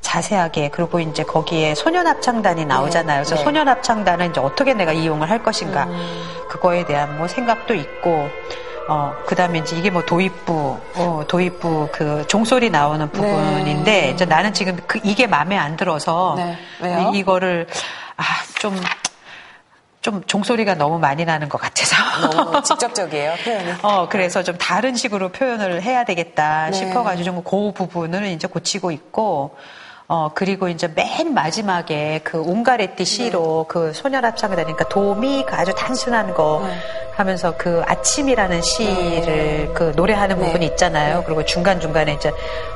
자세하게 0.00 0.68
그리고 0.70 1.00
이제 1.00 1.24
거기에 1.24 1.74
소년 1.74 2.06
합창단이 2.06 2.64
나오잖아요. 2.66 3.22
그래서 3.24 3.34
네. 3.34 3.42
소년 3.42 3.68
합창단은 3.68 4.30
이제 4.30 4.40
어떻게 4.40 4.72
내가 4.74 4.92
이용을 4.92 5.28
할 5.28 5.42
것인가 5.42 5.84
음. 5.84 6.22
그거에 6.48 6.84
대한 6.86 7.18
뭐 7.18 7.26
생각도 7.26 7.74
있고 7.74 8.28
어 8.88 9.12
그 9.26 9.34
다음에 9.34 9.58
이제 9.58 9.76
이게 9.76 9.90
뭐 9.90 10.04
도입부 10.04 10.78
어 10.96 11.24
도입부 11.28 11.88
그 11.92 12.24
종소리 12.26 12.70
나오는 12.70 13.10
부분인데 13.10 13.84
네. 13.84 14.10
이제 14.10 14.24
나는 14.24 14.52
지금 14.54 14.76
그 14.86 14.98
이게 15.04 15.26
마음에 15.26 15.56
안 15.58 15.76
들어서 15.76 16.34
네. 16.36 16.56
왜요? 16.80 17.12
이, 17.14 17.22
거를 17.22 17.66
아 18.16 18.22
좀 18.60 18.74
좀 20.00 20.22
종소리가 20.24 20.74
너무 20.76 20.98
많이 20.98 21.24
나는 21.24 21.48
것 21.48 21.60
같아서 21.60 21.96
너무 22.30 22.62
직접적이에요 22.62 23.34
표현이. 23.44 23.72
어, 23.82 24.08
그래서 24.08 24.42
좀 24.42 24.56
다른 24.56 24.94
식으로 24.94 25.30
표현을 25.30 25.82
해야 25.82 26.04
되겠다 26.04 26.70
네. 26.70 26.72
싶어가지고 26.72 27.24
좀 27.24 27.42
그 27.44 27.72
부분을 27.72 28.26
이제 28.26 28.46
고치고 28.46 28.90
있고, 28.92 29.56
어, 30.10 30.30
그리고 30.32 30.68
이제 30.68 30.88
맨 30.88 31.34
마지막에 31.34 32.22
그 32.24 32.40
옹가레띠 32.40 33.04
시로 33.04 33.66
그 33.68 33.92
소녀합창을 33.92 34.56
다니까 34.56 34.88
도미가 34.88 35.60
아주 35.60 35.74
단순한 35.74 36.32
거 36.32 36.62
네. 36.66 36.72
하면서 37.14 37.54
그 37.58 37.82
아침이라는 37.84 38.62
시를 38.62 39.22
네. 39.26 39.70
그 39.74 39.92
노래하는 39.94 40.38
네. 40.38 40.46
부분이 40.46 40.64
있잖아요. 40.68 41.24
그리고 41.26 41.44
중간중간에 41.44 42.14
이제 42.14 42.32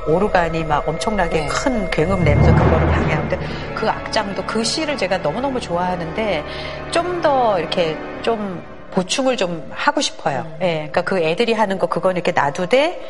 오르간이 0.06 0.64
막 0.64 0.86
엄청나게 0.86 1.40
네. 1.40 1.48
큰 1.48 1.90
굉음 1.90 2.22
내면서 2.22 2.54
그거를 2.54 2.86
방해하는데 2.88 3.38
그 3.76 3.88
악장도 3.88 4.44
그 4.44 4.62
시를 4.62 4.98
제가 4.98 5.16
너무너무 5.18 5.58
좋아하는데 5.58 6.44
좀 6.90 7.22
더 7.22 7.58
이렇게 7.58 7.96
좀 8.22 8.62
보충을 8.90 9.36
좀 9.36 9.64
하고 9.70 10.00
싶어요. 10.00 10.40
음. 10.40 10.58
예. 10.62 10.74
그러니까 10.90 11.02
그 11.02 11.18
애들이 11.18 11.52
하는 11.52 11.78
거 11.78 11.86
그건 11.86 12.16
이렇게 12.16 12.32
놔두되 12.32 13.00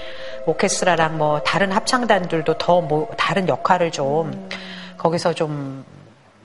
오케스트라랑 0.46 1.18
뭐 1.18 1.40
다른 1.42 1.72
합창단들도 1.72 2.54
더 2.58 2.80
뭐 2.80 3.08
다른 3.16 3.48
역할을 3.48 3.90
좀 3.92 4.26
음. 4.32 4.48
거기서 4.98 5.32
좀 5.34 5.84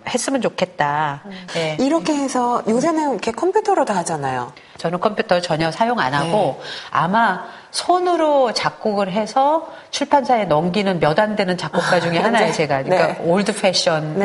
했으면 0.07 0.41
좋겠다. 0.41 1.21
예. 1.57 1.75
이렇게 1.79 2.13
해서 2.13 2.63
요새는 2.67 3.11
이렇게 3.11 3.31
컴퓨터로 3.31 3.83
다 3.85 3.95
하잖아요. 3.97 4.53
저는 4.77 4.99
컴퓨터 5.01 5.41
전혀 5.41 5.69
사용 5.71 5.99
안 5.99 6.13
하고 6.13 6.61
아마 6.91 7.43
손으로 7.71 8.53
작곡을 8.53 9.11
해서 9.11 9.67
출판사에 9.91 10.45
넘기는 10.45 10.99
몇 10.99 11.19
안 11.19 11.35
되는 11.35 11.57
작곡가 11.57 11.99
중에 11.99 12.19
하나예요, 12.19 12.53
제가. 12.53 12.83
그러니까 12.83 13.19
네. 13.19 13.29
old 13.29 13.53
fashion인데 13.59 14.19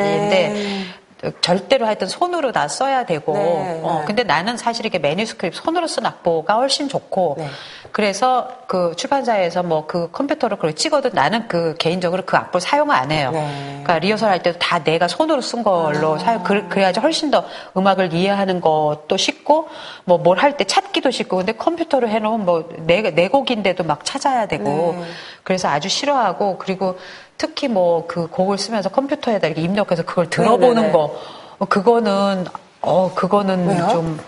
네. 0.49 0.85
절대로 1.41 1.87
하여튼 1.87 2.09
손으로 2.09 2.51
다 2.51 2.67
써야 2.67 3.05
되고 3.07 3.33
네, 3.35 3.81
어, 3.85 3.99
네. 4.01 4.05
근데 4.07 4.25
나는 4.25 4.57
사실 4.57 4.87
이게 4.87 4.99
manuscript 4.99 5.57
손으로 5.63 5.87
쓴 5.87 6.05
악보가 6.05 6.55
훨씬 6.55 6.89
좋고 6.89 7.37
네. 7.39 7.47
그래서 7.93 8.49
그 8.67 8.95
출판사에서 8.97 9.63
뭐 9.63 9.87
그 9.87 10.11
컴퓨터로 10.11 10.57
그걸 10.57 10.75
찍어도 10.75 11.11
나는 11.13 11.47
그 11.49 11.75
개인적으로 11.79 12.23
그 12.25 12.37
악보를 12.37 12.61
사용을 12.61 12.95
안 12.95 13.11
해요. 13.13 13.31
네. 13.33 13.81
그러니까 13.83 13.99
리허설 14.01 14.31
할 14.31 14.43
때도 14.43 14.59
다 14.59 14.83
내가 14.83 15.07
손으로 15.07 15.41
쓴 15.41 15.63
걸로 15.63 16.19
사용 16.19 16.43
그- 16.43 16.69
그래야지 16.69 16.99
훨씬 17.01 17.31
더 17.31 17.45
음악을 17.77 18.13
이해하는 18.15 18.61
것도 18.61 19.17
쉽고 19.17 19.69
뭐 20.05 20.19
뭘 20.23 20.39
할 20.43 20.57
때 20.57 20.65
찾기도 20.65 21.11
쉽고 21.11 21.37
근데 21.39 21.53
컴퓨터로 21.53 22.09
해놓으면 22.09 22.45
뭐내 22.47 23.03
내 23.15 23.29
곡인데도 23.29 23.85
막 23.85 24.05
찾아야 24.05 24.47
되고 24.47 24.97
네. 24.99 25.05
그래서 25.45 25.69
아주 25.69 25.89
싫어하고 25.89 26.59
그리고 26.59 26.97
특히 27.43 27.67
뭐 27.67 28.07
그 28.07 28.29
곡을 28.29 28.57
쓰면서 28.57 28.89
컴퓨터에다 28.89 29.49
이렇게 29.49 29.63
입력해서 29.63 30.05
그걸 30.05 30.31
들어보는 30.31 30.75
네네네. 30.75 30.93
거 30.93 31.19
어, 31.59 31.65
그거는 31.65 32.47
어 32.81 33.13
그거는 33.15 33.67
왜요? 33.69 33.89
좀 33.91 34.21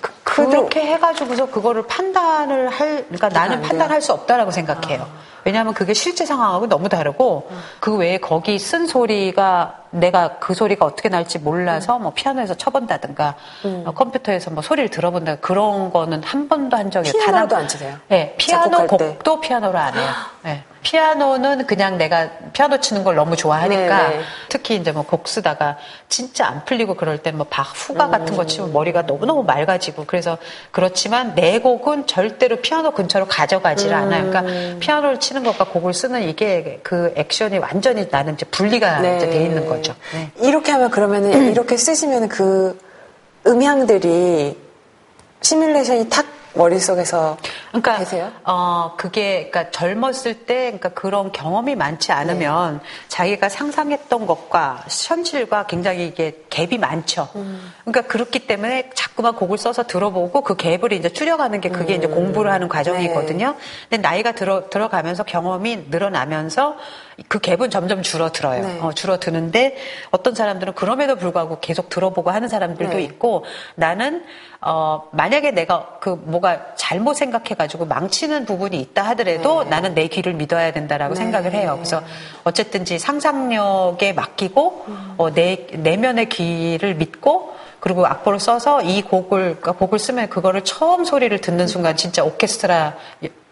그, 0.00 0.12
그렇게 0.24 0.80
해가지고서 0.80 1.46
그거를 1.46 1.86
판단을 1.86 2.68
할, 2.68 3.04
그러니까 3.04 3.28
나는? 3.28 3.62
판단할 3.62 4.02
수 4.02 4.12
없다라고 4.12 4.50
생각해요. 4.50 5.06
왜냐하면 5.44 5.72
그게 5.72 5.94
실제 5.94 6.26
상황하고 6.26 6.66
너무 6.68 6.88
다르고 6.88 7.48
그 7.80 7.94
외에 7.96 8.18
거기 8.18 8.58
쓴 8.58 8.86
소리가 8.86 9.83
내가 9.94 10.38
그 10.38 10.54
소리가 10.54 10.84
어떻게 10.84 11.08
날지 11.08 11.38
몰라서 11.38 11.98
뭐 11.98 12.12
피아노에서 12.14 12.54
쳐본다든가 12.54 13.34
어, 13.84 13.92
컴퓨터에서 13.94 14.50
뭐 14.50 14.62
소리를 14.62 14.90
들어본다 14.90 15.36
그런 15.36 15.90
거는 15.92 16.22
한 16.22 16.48
번도 16.48 16.76
한 16.76 16.90
적이 16.90 17.10
없어요. 17.10 17.22
피아노도 17.24 17.56
안 17.56 17.68
치세요? 17.68 17.96
네, 18.08 18.34
피아노 18.38 18.76
작곡할 18.76 18.98
때? 18.98 19.06
곡도 19.14 19.40
피아노로 19.40 19.78
안 19.78 19.94
해요. 19.94 20.08
네. 20.42 20.64
피아노는 20.82 21.66
그냥 21.66 21.96
내가 21.96 22.28
피아노 22.52 22.78
치는 22.78 23.04
걸 23.04 23.14
너무 23.14 23.36
좋아하니까 23.36 24.08
네, 24.08 24.16
네. 24.18 24.22
특히 24.50 24.76
이제 24.76 24.92
뭐 24.92 25.02
곡 25.04 25.28
쓰다가 25.28 25.78
진짜 26.10 26.46
안 26.46 26.64
풀리고 26.66 26.94
그럴 26.94 27.18
때 27.18 27.30
뭐 27.32 27.44
박 27.48 27.62
후가 27.74 28.08
같은 28.08 28.36
거 28.36 28.44
치면 28.44 28.72
머리가 28.72 29.02
너무너무 29.02 29.44
맑아지고 29.44 30.04
그래서 30.06 30.36
그렇지만 30.72 31.34
내 31.34 31.58
곡은 31.60 32.06
절대로 32.06 32.56
피아노 32.56 32.90
근처로 32.90 33.26
가져가지를 33.26 33.94
않아요. 33.94 34.30
그러니까 34.30 34.78
피아노를 34.80 35.20
치는 35.20 35.42
것과 35.44 35.64
곡을 35.66 35.94
쓰는 35.94 36.22
이게 36.28 36.80
그 36.82 37.14
액션이 37.16 37.58
완전히 37.58 38.06
나는 38.10 38.34
이제 38.34 38.44
분리가 38.46 39.00
네. 39.00 39.16
이제 39.16 39.30
돼 39.30 39.42
있는 39.42 39.66
거죠. 39.66 39.83
네. 40.12 40.30
이렇게 40.40 40.72
하면 40.72 40.90
그러면은 40.90 41.48
이렇게 41.52 41.76
쓰시면 41.76 42.28
그 42.28 42.78
음향들이 43.46 44.56
시뮬레이션이 45.42 46.08
탁 46.08 46.26
머릿속에서 46.54 47.36
그러니까 47.68 47.98
되세요? 47.98 48.30
어 48.44 48.94
그게 48.96 49.50
그러니까 49.50 49.70
젊었을 49.70 50.46
때 50.46 50.64
그러니까 50.66 50.90
그런 50.90 51.32
경험이 51.32 51.74
많지 51.74 52.12
않으면 52.12 52.80
자기가 53.08 53.48
상상했던 53.48 54.26
것과 54.26 54.84
현실과 54.88 55.66
굉장히 55.66 56.06
이게 56.06 56.44
갭이 56.50 56.78
많죠. 56.78 57.28
그러니까 57.84 58.02
그렇기 58.02 58.46
때문에 58.46 58.90
자꾸만 58.94 59.34
곡을 59.34 59.58
써서 59.58 59.82
들어보고 59.84 60.42
그 60.42 60.56
갭을 60.56 60.92
이제 60.92 61.08
줄여가는 61.08 61.60
게 61.60 61.68
그게 61.68 61.94
이제 61.94 62.06
공부를 62.06 62.50
하는 62.50 62.68
과정이거든요. 62.68 63.56
근데 63.90 64.00
나이가 64.00 64.32
들어 64.32 64.70
들어가면서 64.70 65.24
경험이 65.24 65.86
늘어나면서 65.90 66.76
그 67.28 67.38
갭은 67.38 67.70
점점 67.70 68.02
줄어들어요. 68.02 68.66
네. 68.66 68.80
어, 68.80 68.92
줄어드는데 68.92 69.76
어떤 70.10 70.34
사람들은 70.34 70.74
그럼에도 70.74 71.16
불구하고 71.16 71.60
계속 71.60 71.88
들어보고 71.88 72.30
하는 72.30 72.48
사람들도 72.48 72.96
네. 72.96 73.02
있고 73.02 73.44
나는 73.76 74.24
어 74.60 75.08
만약에 75.12 75.52
내가 75.52 75.98
그 76.00 76.08
뭐가 76.08 76.74
잘못 76.74 77.14
생각해가지고 77.14 77.84
망치는 77.86 78.46
부분이 78.46 78.80
있다 78.80 79.02
하더라도 79.10 79.62
네. 79.64 79.70
나는 79.70 79.94
내 79.94 80.08
귀를 80.08 80.34
믿어야 80.34 80.72
된다라고 80.72 81.14
네. 81.14 81.20
생각을 81.20 81.52
해요. 81.52 81.74
그래서 81.76 82.02
어쨌든지 82.44 82.98
상상력에 82.98 84.12
맡기고 84.12 84.86
어, 85.18 85.32
내 85.32 85.66
내면의 85.72 86.28
귀를 86.28 86.94
믿고 86.94 87.54
그리고 87.78 88.06
악보를 88.06 88.40
써서 88.40 88.80
이 88.80 89.02
곡을 89.02 89.56
그러니까 89.60 89.72
곡을 89.72 89.98
쓰면 89.98 90.30
그거를 90.30 90.64
처음 90.64 91.04
소리를 91.04 91.38
듣는 91.40 91.66
순간 91.66 91.96
진짜 91.96 92.24
오케스트라 92.24 92.94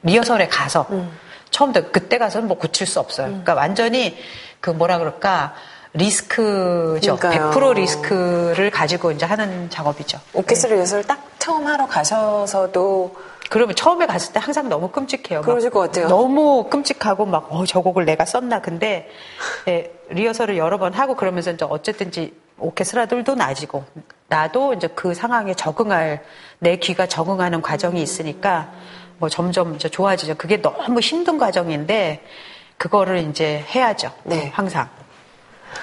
리허설에 0.02 0.48
가서 0.48 0.86
처음 1.62 1.72
들 1.72 1.92
그때 1.92 2.18
가서는 2.18 2.48
뭐 2.48 2.58
고칠 2.58 2.88
수 2.88 2.98
없어요. 2.98 3.28
그러니까 3.28 3.54
완전히 3.54 4.18
그 4.60 4.70
뭐라 4.70 4.98
그럴까 4.98 5.54
리스크죠. 5.92 7.16
그러니까요. 7.16 7.52
100% 7.52 7.74
리스크를 7.74 8.70
가지고 8.72 9.12
이제 9.12 9.24
하는 9.24 9.70
작업이죠. 9.70 10.18
오케스트라 10.34 10.76
연습을 10.78 11.04
딱 11.04 11.24
처음 11.38 11.68
하러 11.68 11.86
가셔서도 11.86 13.14
그러면 13.48 13.76
처음에 13.76 14.06
갔을 14.06 14.32
때 14.32 14.40
항상 14.40 14.68
너무 14.68 14.88
끔찍해요. 14.88 15.40
막 15.40 15.46
그러실 15.46 15.70
것 15.70 15.80
같아요. 15.80 16.08
너무 16.08 16.64
끔찍하고 16.68 17.26
막, 17.26 17.52
어, 17.52 17.64
저 17.64 17.80
곡을 17.80 18.06
내가 18.06 18.24
썼나. 18.24 18.60
근데, 18.60 19.10
예, 19.68 19.92
리허설을 20.08 20.56
여러 20.56 20.78
번 20.78 20.94
하고 20.94 21.14
그러면서 21.14 21.50
이제 21.50 21.66
어쨌든지 21.68 22.34
오케스트라들도 22.58 23.34
나아지고, 23.34 23.84
나도 24.28 24.72
이제 24.72 24.88
그 24.88 25.12
상황에 25.12 25.52
적응할, 25.52 26.24
내 26.60 26.76
귀가 26.76 27.06
적응하는 27.06 27.60
과정이 27.60 28.00
있으니까, 28.00 28.72
뭐 29.22 29.28
점점 29.28 29.76
이제 29.76 29.88
좋아지죠. 29.88 30.34
그게 30.34 30.60
너무 30.60 30.98
힘든 30.98 31.38
과정인데, 31.38 32.24
그거를 32.76 33.18
이제 33.18 33.64
해야죠. 33.72 34.10
네. 34.24 34.50
항상. 34.52 34.88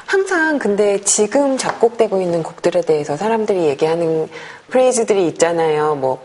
항상 0.06 0.60
근데 0.60 1.00
지금 1.00 1.58
작곡되고 1.58 2.20
있는 2.20 2.44
곡들에 2.44 2.82
대해서 2.82 3.16
사람들이 3.16 3.64
얘기하는 3.68 4.28
프레이즈들이 4.68 5.26
있잖아요. 5.28 5.96
뭐 5.96 6.22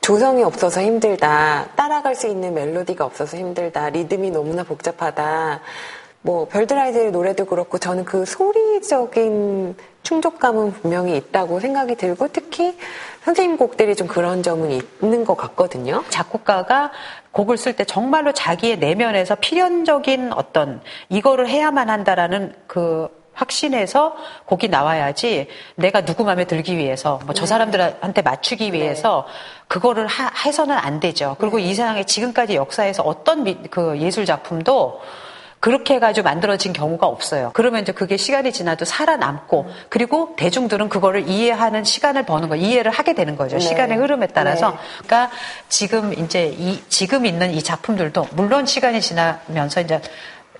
조성이 0.00 0.44
없어서 0.44 0.80
힘들다. 0.80 1.68
따라갈 1.76 2.14
수 2.14 2.26
있는 2.26 2.54
멜로디가 2.54 3.04
없어서 3.04 3.36
힘들다. 3.36 3.90
리듬이 3.90 4.30
너무나 4.30 4.62
복잡하다. 4.64 5.60
뭐 6.22 6.46
별들 6.48 6.76
아이들 6.78 7.12
노래도 7.12 7.44
그렇고 7.44 7.78
저는 7.78 8.04
그 8.04 8.24
소리적인 8.24 9.76
충족감은 10.02 10.72
분명히 10.72 11.16
있다고 11.16 11.60
생각이 11.60 11.96
들고 11.96 12.28
특히 12.32 12.76
선생님 13.24 13.56
곡들이 13.56 13.96
좀 13.96 14.06
그런 14.06 14.42
점은 14.42 14.70
있는 15.02 15.24
것 15.24 15.36
같거든요. 15.36 16.04
작곡가가 16.10 16.92
곡을 17.32 17.56
쓸 17.56 17.74
때 17.74 17.84
정말로 17.84 18.32
자기의 18.32 18.78
내면에서 18.78 19.34
필연적인 19.36 20.32
어떤 20.32 20.80
이거를 21.08 21.48
해야만 21.48 21.90
한다라는 21.90 22.54
그 22.66 23.08
확신에서 23.34 24.16
곡이 24.46 24.68
나와야지 24.68 25.48
내가 25.74 26.00
누구 26.04 26.24
마음에 26.24 26.44
들기 26.46 26.76
위해서 26.78 27.20
뭐 27.24 27.34
저 27.34 27.44
사람들한테 27.44 28.22
맞추기 28.22 28.72
위해서 28.72 29.26
그거를 29.68 30.06
하- 30.06 30.30
해서는 30.46 30.74
안 30.76 31.00
되죠. 31.00 31.36
그리고 31.38 31.58
이 31.58 31.74
세상에 31.74 32.04
지금까지 32.04 32.54
역사에서 32.54 33.02
어떤 33.02 33.42
미- 33.42 33.58
그 33.70 33.98
예술 33.98 34.24
작품도 34.24 35.00
그렇게 35.66 35.94
해가지고 35.94 36.26
만들어진 36.26 36.72
경우가 36.72 37.08
없어요. 37.08 37.50
그러면 37.52 37.82
이제 37.82 37.90
그게 37.90 38.16
시간이 38.16 38.52
지나도 38.52 38.84
살아남고, 38.84 39.66
그리고 39.88 40.36
대중들은 40.36 40.88
그거를 40.88 41.28
이해하는 41.28 41.82
시간을 41.82 42.22
버는 42.24 42.48
거, 42.48 42.54
이해를 42.54 42.92
하게 42.92 43.14
되는 43.14 43.34
거죠. 43.34 43.56
네. 43.56 43.60
시간의 43.60 43.98
흐름에 43.98 44.28
따라서. 44.28 44.70
네. 44.70 44.76
그러니까 45.04 45.30
지금 45.68 46.12
이제 46.12 46.54
이, 46.56 46.80
지금 46.88 47.26
있는 47.26 47.50
이 47.50 47.64
작품들도 47.64 48.28
물론 48.34 48.64
시간이 48.64 49.00
지나면서 49.00 49.80
이제 49.80 50.00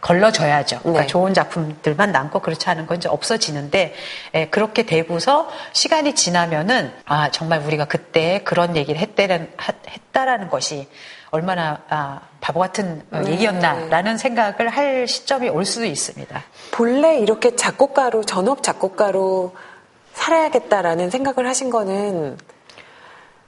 걸러져야죠. 0.00 0.81
그러니까 0.81 1.03
네. 1.03 1.07
좋은 1.07 1.35
작품들만 1.35 2.12
남고 2.12 2.41
그렇지 2.41 2.69
않은 2.71 2.87
건 2.87 2.99
이제 2.99 3.09
없어지는데 3.09 3.95
예, 4.35 4.47
그렇게 4.49 4.85
되고서 4.85 5.49
시간이 5.73 6.15
지나면은 6.15 6.93
아 7.07 7.31
정말 7.31 7.61
우리가 7.61 7.87
그때 7.87 8.43
그런 8.45 8.76
얘기를 8.76 9.00
했다는, 9.00 9.53
하- 9.57 9.73
했다라는 9.88 10.49
것이 10.50 10.88
얼마나 11.31 11.81
아, 11.88 12.21
바보 12.41 12.61
같은 12.61 13.03
어, 13.11 13.19
네. 13.21 13.33
얘기였나라는 13.33 14.17
생각을 14.17 14.69
할 14.69 15.09
시점이 15.09 15.49
올 15.49 15.65
수도 15.65 15.85
있습니다. 15.85 16.43
본래 16.71 17.19
이렇게 17.19 17.57
작곡가로 17.57 18.25
전업 18.25 18.62
작곡가로 18.62 19.55
살아야겠다라는 20.15 21.11
생각을 21.11 21.49
하신 21.49 21.71
거는 21.71 22.38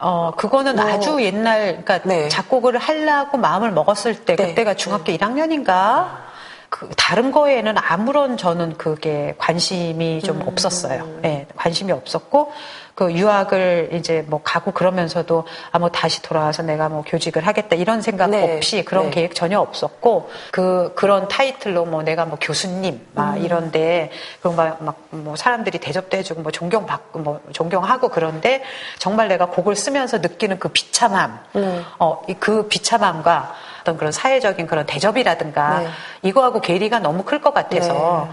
어, 0.01 0.33
그거는 0.37 0.77
뭐, 0.77 0.85
아주 0.85 1.21
옛날, 1.23 1.83
그러니까 1.83 1.99
네. 2.05 2.29
작곡을 2.29 2.79
하려고 2.79 3.37
마음을 3.37 3.73
먹었을 3.73 4.25
때, 4.25 4.37
네. 4.37 4.49
그때가 4.49 4.75
중학교 4.75 5.13
1학년인가? 5.13 6.28
그, 6.71 6.89
다른 6.97 7.33
거에는 7.33 7.75
아무런 7.79 8.37
저는 8.37 8.77
그게 8.77 9.35
관심이 9.39 10.21
좀 10.23 10.41
음. 10.41 10.49
없었어요. 10.49 11.21
예, 11.25 11.47
관심이 11.57 11.93
없었고, 11.93 12.53
그 12.99 13.13
유학을 13.13 13.91
이제 13.93 14.25
뭐 14.27 14.41
가고 14.43 14.73
그러면서도, 14.73 15.45
아, 15.71 15.79
뭐 15.79 15.89
다시 15.89 16.21
돌아와서 16.21 16.65
내가 16.65 16.89
뭐 16.89 17.05
교직을 17.07 17.47
하겠다 17.47 17.77
이런 17.77 18.03
생각 18.03 18.31
네. 18.31 18.57
없이 18.57 18.83
그런 18.85 19.05
네. 19.05 19.11
계획 19.13 19.37
전혀 19.37 19.61
없었고, 19.61 20.29
그, 20.51 20.93
그런 20.97 21.29
타이틀로 21.29 21.85
뭐 21.85 22.03
내가 22.03 22.25
뭐 22.25 22.39
교수님, 22.41 23.01
막 23.15 23.37
음. 23.37 23.45
이런데, 23.45 24.11
그리고 24.43 24.57
막, 24.57 24.83
막, 24.83 24.97
뭐 25.11 25.37
사람들이 25.37 25.79
대접도 25.79 26.17
해주고 26.17 26.43
뭐 26.43 26.51
존경받고 26.51 27.21
뭐 27.21 27.41
존경하고 27.53 28.09
그런데 28.09 28.65
정말 28.99 29.29
내가 29.29 29.47
곡을 29.47 29.77
쓰면서 29.77 30.19
느끼는 30.19 30.59
그 30.59 30.67
비참함, 30.67 31.39
네. 31.53 31.83
어, 32.01 32.21
이그 32.27 32.67
비참함과 32.67 33.55
어떤 33.83 33.97
그런 33.97 34.11
사회적인 34.11 34.67
그런 34.67 34.87
대접이라든가 34.87 35.79
네. 35.79 35.89
이거하고 36.23 36.61
괴리가 36.61 36.99
너무 36.99 37.23
클 37.23 37.41
것 37.41 37.55
같아서 37.55 38.29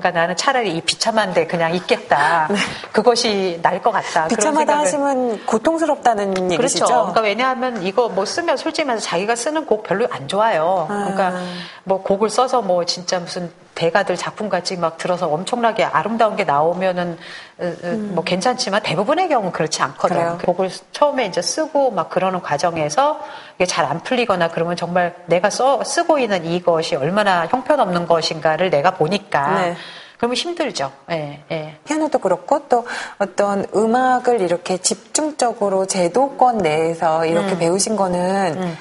그러니까 0.00 0.20
나는 0.20 0.36
차라리 0.36 0.76
이 0.76 0.80
비참한 0.80 1.34
데 1.34 1.48
그냥 1.48 1.74
있겠다. 1.74 2.48
그것이 2.92 3.58
날 3.62 3.82
것 3.82 3.90
같다. 3.90 4.28
네. 4.28 4.36
비참하다 4.36 4.78
하시면 4.78 5.44
고통스럽다는 5.44 6.52
얘기시죠? 6.52 6.84
그렇죠. 6.84 7.00
그러니까 7.00 7.20
왜냐하면 7.22 7.82
이거 7.82 8.08
뭐 8.08 8.24
쓰면 8.24 8.56
솔직히 8.58 8.86
말해서 8.86 9.04
자기가 9.04 9.34
쓰는 9.34 9.66
곡 9.66 9.82
별로 9.82 10.06
안 10.10 10.28
좋아요. 10.28 10.86
그러니까 10.88 11.28
아. 11.28 11.44
뭐 11.82 12.00
곡을 12.02 12.30
써서 12.30 12.62
뭐 12.62 12.84
진짜 12.84 13.18
무슨 13.18 13.50
대가들 13.78 14.16
작품같이 14.16 14.76
막 14.76 14.98
들어서 14.98 15.28
엄청나게 15.28 15.84
아름다운 15.84 16.34
게 16.34 16.42
나오면은 16.44 17.16
으, 17.60 17.76
으, 17.84 17.86
뭐 18.12 18.24
괜찮지만 18.24 18.82
대부분의 18.82 19.28
경우는 19.28 19.52
그렇지 19.52 19.80
않거든. 19.82 20.16
음. 20.16 20.20
그래요? 20.20 20.38
곡을 20.44 20.70
처음에 20.92 21.26
이제 21.26 21.40
쓰고 21.40 21.92
막 21.92 22.10
그러는 22.10 22.40
과정에서 22.42 23.20
이게 23.56 23.64
잘 23.66 23.88
안 23.88 24.00
풀리거나 24.02 24.48
그러면 24.48 24.76
정말 24.76 25.14
내가 25.26 25.48
써, 25.48 25.82
쓰고 25.82 26.18
있는 26.18 26.44
이것이 26.44 26.94
얼마나 26.96 27.46
형편없는 27.46 28.06
것인가를 28.06 28.68
내가 28.68 28.90
보니까 28.90 29.62
네. 29.62 29.76
그러면 30.18 30.36
힘들죠. 30.36 30.92
예, 31.10 31.42
예. 31.50 31.76
피아노도 31.84 32.18
그렇고 32.18 32.68
또 32.68 32.84
어떤 33.18 33.64
음악을 33.74 34.40
이렇게 34.42 34.76
집중적으로 34.76 35.86
제도권 35.86 36.58
내에서 36.58 37.24
이렇게 37.24 37.56
배우신 37.56 37.96
거는 37.96 38.76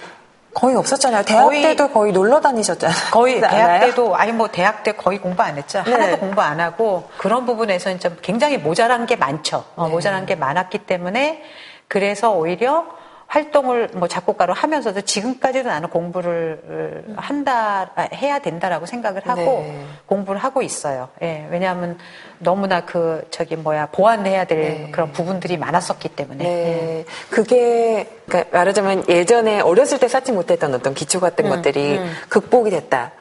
거의 0.58 0.76
없었잖아요. 0.76 1.24
대학 1.24 1.44
음. 1.44 1.50
거의- 1.50 1.62
때도 1.62 1.90
거의 1.90 2.12
놀러 2.12 2.42
다니셨잖아요. 2.42 2.98
거의 3.12 3.36
대학 3.42 3.54
않아요? 3.54 3.80
때도 3.82 4.16
아니 4.16 4.32
뭐 4.32 4.48
대학 4.48 4.82
때 4.82 4.94
거의 4.94 5.20
공부 5.20 5.44
안 5.44 5.56
했죠. 5.56 5.84
네. 5.86 5.92
하나도 5.92 6.18
공부 6.18 6.42
안 6.42 6.60
하고 6.60 7.08
그런 7.18 7.46
부분에서는 7.46 8.00
좀 8.00 8.18
굉장히 8.24 8.58
모자란 8.58 9.06
게 9.06 9.16
많죠. 9.16 9.66
어, 9.76 9.86
네. 9.86 9.92
모자란 9.92 10.26
게 10.26 10.34
많았기 10.36 10.80
때문에 10.80 11.44
그래서 11.88 12.32
오히려 12.32 12.86
활동을 13.28 13.90
뭐 13.94 14.08
작곡가로 14.08 14.54
하면서도 14.54 15.02
지금까지도 15.02 15.70
나는 15.70 15.90
공부를 15.90 17.04
한다 17.18 17.92
해야 18.14 18.40
된다라고 18.40 18.86
생각을 18.86 19.28
하고 19.28 19.42
네. 19.42 19.86
공부를 20.06 20.40
하고 20.40 20.62
있어요. 20.62 21.10
예, 21.22 21.46
왜냐하면 21.52 21.98
너무나 22.40 22.86
그 22.86 23.28
저기 23.30 23.56
뭐야 23.56 23.88
보완해야 23.88 24.46
될 24.46 24.58
네. 24.60 24.90
그런 24.92 25.12
부분들이 25.12 25.58
많았었기 25.58 26.10
때문에. 26.10 26.46
예. 26.46 26.48
네. 26.48 27.06
그게, 27.30 28.10
그러니까 28.28 28.58
말하자면 28.58 29.10
예전에 29.10 29.60
어렸을 29.60 30.00
때 30.00 30.08
쌓지 30.08 30.32
못했던 30.32 30.74
어떤 30.74 30.94
기초 30.94 31.20
같은 31.20 31.50
것들이 31.50 32.00
극복이 32.30 32.70
됐다. 32.70 33.12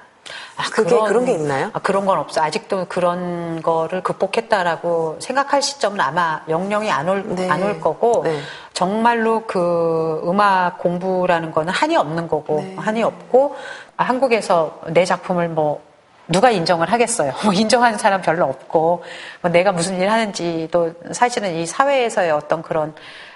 아, 0.56 0.64
그게 0.72 0.96
그런 1.06 1.24
게 1.26 1.32
있나요? 1.32 1.70
아, 1.74 1.80
그런 1.80 2.06
건 2.06 2.18
없어. 2.18 2.42
아직도 2.42 2.86
그런 2.88 3.60
거를 3.62 4.02
극복했다라고 4.02 5.18
생각할 5.20 5.60
시점은 5.60 6.00
아마 6.00 6.42
영영이 6.48 6.90
안 6.90 7.08
올, 7.08 7.24
네. 7.34 7.48
안올 7.48 7.80
거고, 7.80 8.22
네. 8.24 8.40
정말로 8.76 9.44
그 9.46 10.20
음악 10.26 10.76
공부라는 10.80 11.50
거는 11.50 11.72
한이 11.72 11.96
없는 11.96 12.28
거고, 12.28 12.60
네. 12.60 12.76
한이 12.76 13.02
없고, 13.02 13.56
아, 13.96 14.04
한국에서 14.04 14.82
내 14.88 15.06
작품을 15.06 15.48
뭐, 15.48 15.80
누가 16.28 16.50
인정을 16.50 16.92
하겠어요? 16.92 17.32
뭐 17.42 17.54
인정하는 17.54 17.96
사람 17.96 18.20
별로 18.20 18.44
없고, 18.44 19.02
뭐 19.40 19.50
내가 19.50 19.72
무슨 19.72 19.98
일 19.98 20.10
하는지도 20.10 20.92
사실은 21.12 21.54
이 21.54 21.64
사회에서의 21.64 22.30
어떤 22.32 22.60
그런 22.60 22.94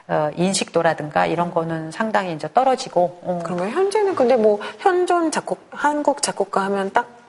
어, 0.08 0.28
인식도라든가 0.36 1.24
이런 1.24 1.54
거는 1.54 1.90
상당히 1.90 2.34
이제 2.34 2.46
떨어지고, 2.52 3.20
어, 3.22 3.40
그러면 3.42 3.70
현재는 3.70 4.14
근데 4.14 4.36
뭐 4.36 4.60
현존 4.78 5.30
작곡, 5.30 5.58
한국 5.70 6.20
작곡가 6.20 6.60
하면 6.64 6.92
딱 6.92 7.19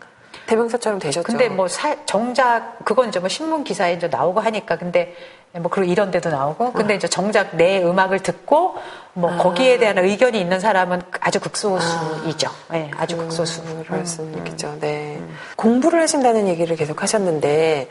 대명사처럼 0.55 0.99
되셨죠. 0.99 1.23
근데 1.23 1.47
뭐 1.47 1.67
사- 1.69 1.95
정작 2.05 2.77
그건 2.83 3.07
이제 3.09 3.19
뭐 3.19 3.29
신문 3.29 3.63
기사에 3.63 3.93
이제 3.93 4.07
나오고 4.07 4.41
하니까 4.41 4.75
근데 4.77 5.15
뭐 5.53 5.69
그런 5.71 5.87
이런 5.87 6.11
데도 6.11 6.29
나오고 6.29 6.73
근데 6.73 6.95
이제 6.95 7.07
정작 7.07 7.55
내 7.55 7.81
음악을 7.83 8.19
듣고 8.19 8.75
뭐 9.13 9.35
거기에 9.37 9.77
대한 9.77 9.97
의견이 9.97 10.39
있는 10.39 10.59
사람은 10.59 11.01
아주 11.19 11.39
극소수이죠. 11.39 12.49
예, 12.73 12.91
아주 12.97 13.15
극소수. 13.17 13.61
음, 13.61 13.83
그럴 13.87 14.05
수는 14.05 14.37
있겠죠. 14.39 14.77
네. 14.79 15.21
공부를 15.55 16.01
하신다는 16.01 16.47
얘기를 16.47 16.75
계속 16.75 17.01
하셨는데 17.01 17.89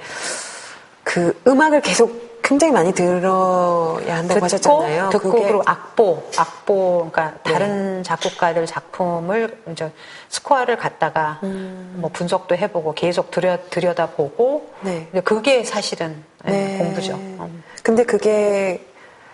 그 1.05 1.39
음악을 1.47 1.81
계속 1.81 2.30
굉장히 2.51 2.73
많이 2.73 2.93
들어야 2.93 4.17
한다고 4.17 4.45
하셨잖아요. 4.45 5.11
듣고 5.11 5.31
그게- 5.31 5.45
그리고 5.45 5.63
악보, 5.65 6.21
악보, 6.37 7.11
그러니까 7.13 7.39
다른 7.45 8.03
작곡가들 8.03 8.67
작품을 8.67 9.57
이제 9.71 9.93
스코어를 10.31 10.77
갖다가 10.77 11.39
뭐 11.43 12.11
분석도 12.13 12.57
해보고 12.57 12.95
계속 12.95 13.31
들여 13.31 13.57
들여다보고 13.71 14.69
네. 14.81 15.09
그게 15.23 15.63
사실은 15.63 16.25
예, 16.49 16.51
네. 16.51 16.79
공부죠. 16.79 17.13
음. 17.15 17.63
근데 17.85 18.03
그게 18.03 18.85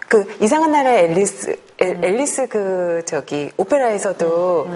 그 0.09 0.37
이상한 0.41 0.73
나라의 0.73 1.05
앨리스 1.07 1.59
엘- 1.79 2.05
앨리스 2.05 2.49
그 2.49 3.03
저기 3.07 3.51
오페라에서도 3.57 4.69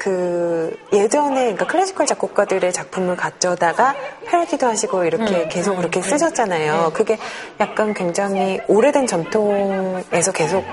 그 0.00 0.74
예전에 0.94 1.42
그러니까 1.42 1.66
클래시컬 1.66 2.06
작곡가들의 2.06 2.72
작품을 2.72 3.16
가져다가 3.16 3.94
패러디도 4.26 4.66
하시고 4.66 5.04
이렇게 5.04 5.46
계속 5.48 5.76
그렇게 5.76 6.00
쓰셨잖아요. 6.00 6.92
그게 6.94 7.18
약간 7.60 7.92
굉장히 7.92 8.58
오래된 8.66 9.06
전통에서 9.06 10.32
계속 10.32 10.64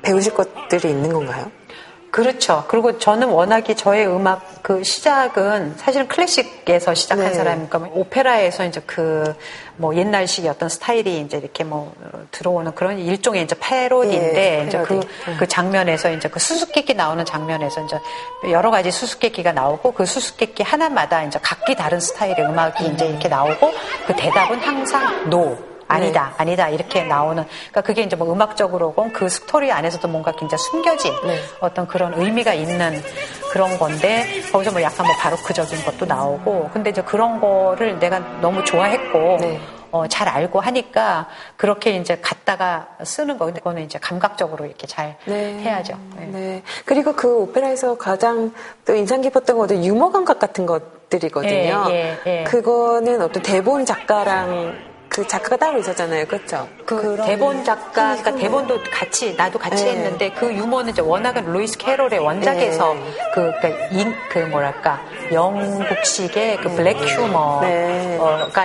배우실 0.00 0.32
것들이 0.32 0.88
있는 0.88 1.12
건가요? 1.12 1.50
그렇죠. 2.12 2.64
그리고 2.68 2.98
저는 2.98 3.28
워낙에 3.28 3.74
저의 3.74 4.06
음악 4.06 4.62
그 4.62 4.84
시작은 4.84 5.74
사실은 5.76 6.06
클래식에서 6.06 6.94
시작한 6.94 7.26
네. 7.26 7.34
사람이니까 7.34 7.78
뭐 7.80 7.90
오페라에서 7.94 8.64
이제 8.66 8.80
그 8.86 9.34
뭐 9.76 9.96
옛날식의 9.96 10.50
어떤 10.50 10.68
스타일이 10.68 11.20
이제 11.20 11.38
이렇게 11.38 11.64
뭐 11.64 11.92
어, 12.00 12.20
들어오는 12.30 12.72
그런 12.74 12.98
일종의 12.98 13.42
이제 13.42 13.56
패러디인데 13.58 14.60
예, 14.60 14.66
이제 14.66 14.78
그, 14.78 15.00
패러디. 15.00 15.38
그 15.38 15.48
장면에서 15.48 16.10
이제 16.12 16.28
그 16.28 16.38
수수께끼 16.38 16.94
나오는 16.94 17.24
장면에서 17.24 17.84
이제 17.84 17.98
여러 18.50 18.70
가지 18.70 18.90
수수께끼가 18.90 19.52
나오고 19.52 19.92
그 19.92 20.04
수수께끼 20.04 20.62
하나마다 20.62 21.24
이제 21.24 21.38
각기 21.42 21.74
다른 21.74 22.00
스타일의 22.00 22.46
음악이 22.46 22.86
이제 22.88 23.06
이렇게 23.06 23.28
나오고 23.28 23.72
그 24.06 24.14
대답은 24.14 24.60
항상 24.60 25.24
no. 25.26 25.71
아니다, 25.92 26.28
네. 26.30 26.34
아니다, 26.38 26.68
이렇게 26.68 27.02
나오는. 27.04 27.44
그러니까 27.44 27.80
그게 27.80 28.02
이제 28.02 28.16
뭐 28.16 28.32
음악적으로건 28.32 29.12
그 29.12 29.28
스토리 29.28 29.70
안에서도 29.70 30.06
뭔가 30.08 30.32
굉장히 30.32 30.62
숨겨진 30.62 31.12
네. 31.24 31.38
어떤 31.60 31.86
그런 31.86 32.14
의미가 32.14 32.54
있는 32.54 33.02
그런 33.50 33.78
건데, 33.78 34.42
거기서 34.50 34.72
뭐 34.72 34.82
약간 34.82 35.06
뭐 35.06 35.14
바로크적인 35.16 35.84
것도 35.84 36.06
나오고, 36.06 36.70
근데 36.72 36.90
이제 36.90 37.02
그런 37.02 37.40
거를 37.40 37.98
내가 37.98 38.18
너무 38.40 38.64
좋아했고, 38.64 39.36
네. 39.40 39.60
어, 39.92 40.06
잘 40.08 40.26
알고 40.26 40.58
하니까 40.58 41.28
그렇게 41.58 41.96
이제 41.96 42.16
갖다가 42.16 42.88
쓰는 43.04 43.36
거. 43.36 43.44
근데 43.44 43.60
그거는 43.60 43.82
이제 43.82 43.98
감각적으로 43.98 44.64
이렇게 44.64 44.86
잘 44.86 45.16
해야죠. 45.28 45.98
네. 46.16 46.26
네. 46.26 46.62
그리고 46.86 47.12
그 47.12 47.42
오페라에서 47.42 47.98
가장 47.98 48.54
또 48.86 48.94
인상 48.94 49.20
깊었던 49.20 49.56
것도 49.58 49.84
유머 49.84 50.10
감각 50.10 50.38
같은 50.38 50.64
것들이거든요. 50.64 51.84
예, 51.90 52.18
예, 52.26 52.40
예. 52.40 52.44
그거는 52.44 53.20
어떤 53.20 53.42
대본 53.42 53.84
작가랑 53.84 54.91
그 55.12 55.28
작가가 55.28 55.58
따로 55.58 55.78
있었잖아요. 55.78 56.24
그렇죠? 56.24 56.66
그 56.86 57.18
대본 57.26 57.64
작가, 57.64 58.16
그러니까 58.16 58.30
음. 58.30 58.38
대본도 58.38 58.78
같이 58.90 59.34
나도 59.34 59.58
같이 59.58 59.84
네. 59.84 59.90
했는데 59.90 60.30
그 60.30 60.50
유머는 60.50 60.92
이제 60.92 61.02
워낙은 61.02 61.52
루이스 61.52 61.76
캐롤의 61.76 62.18
원작에서 62.18 62.94
네. 62.94 63.00
그, 63.34 63.52
그, 63.60 63.94
인, 63.94 64.14
그 64.30 64.38
뭐랄까 64.38 65.02
영국식의 65.30 66.56
그 66.56 66.70
black 66.70 66.96
humor가 66.96 67.60
네. 67.66 68.18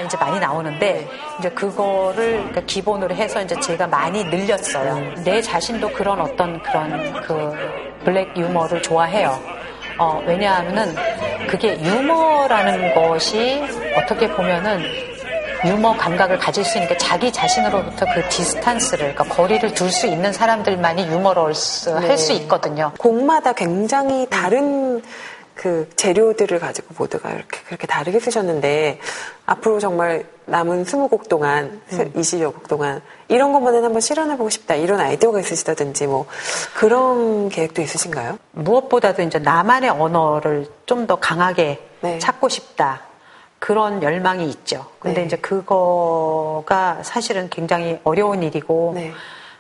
이제 0.05 0.15
많이 0.17 0.39
나오는데 0.39 1.09
이제 1.37 1.49
그거를 1.49 2.37
그러니까 2.37 2.61
기본으로 2.61 3.13
해서 3.13 3.41
이제 3.41 3.59
제가 3.59 3.87
많이 3.87 4.23
늘렸어요. 4.23 5.15
내 5.25 5.41
자신도 5.41 5.89
그런 5.89 6.21
어떤 6.21 6.61
그런 6.63 7.21
그 7.23 7.53
블랙 8.05 8.37
유머를 8.37 8.81
좋아해요. 8.81 9.37
어, 9.99 10.23
왜냐하면은 10.25 10.95
그게 11.49 11.77
유머라는 11.81 12.93
것이 12.93 13.61
어떻게 13.97 14.29
보면은 14.29 15.16
유머 15.65 15.97
감각을 15.97 16.37
가질 16.37 16.63
수 16.63 16.77
있는 16.77 16.89
게 16.89 16.97
자기 16.97 17.31
자신으로부터 17.31 18.05
그 18.13 18.27
distance를, 18.29 19.13
그러니까 19.15 19.35
거리를 19.35 19.73
둘 19.73 19.91
수 19.91 20.05
있는 20.07 20.31
사람들만이 20.33 21.07
유머를 21.07 21.53
할수 22.01 22.31
있거든요. 22.33 22.91
곡마다 22.99 23.53
굉장히 23.53 24.27
다른 24.29 25.01
그 25.55 25.89
재료들을 25.95 26.59
가지고 26.59 26.93
모두가 26.99 27.31
이렇게 27.31 27.59
그렇게 27.65 27.87
다르게 27.87 28.19
쓰셨는데 28.19 28.99
앞으로 29.47 29.79
정말 29.79 30.25
남은 30.45 30.83
20곡 30.85 31.27
동안, 31.29 31.81
음. 31.93 32.11
20여 32.13 32.53
곡 32.53 32.67
동안 32.67 33.01
이런 33.27 33.53
것만은 33.53 33.83
한번 33.83 33.99
실현해보고 33.99 34.49
싶다 34.51 34.75
이런 34.75 34.99
아이디어가 34.99 35.39
있으시다든지 35.39 36.05
뭐 36.07 36.27
그런 36.75 37.49
계획도 37.49 37.81
있으신가요? 37.81 38.37
무엇보다도 38.51 39.23
이제 39.23 39.39
나만의 39.39 39.89
언어를 39.89 40.67
좀 40.85 41.07
더 41.07 41.15
강하게 41.15 41.79
네. 42.01 42.19
찾고 42.19 42.49
싶다. 42.49 43.01
그런 43.59 44.03
열망이 44.03 44.47
있죠. 44.49 44.85
근데 44.99 45.21
네. 45.21 45.25
이제 45.25 45.35
그거가 45.37 46.99
사실은 47.01 47.49
굉장히 47.49 47.99
어려운 48.03 48.43
일이고, 48.43 48.93
네. 48.95 49.11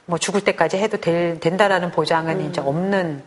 뭐 0.05 0.17
죽을 0.17 0.41
때까지 0.41 0.77
해도 0.77 0.97
될, 0.97 1.39
된다라는 1.39 1.91
보장은 1.91 2.39
음. 2.39 2.49
이제 2.49 2.61
없는 2.61 3.23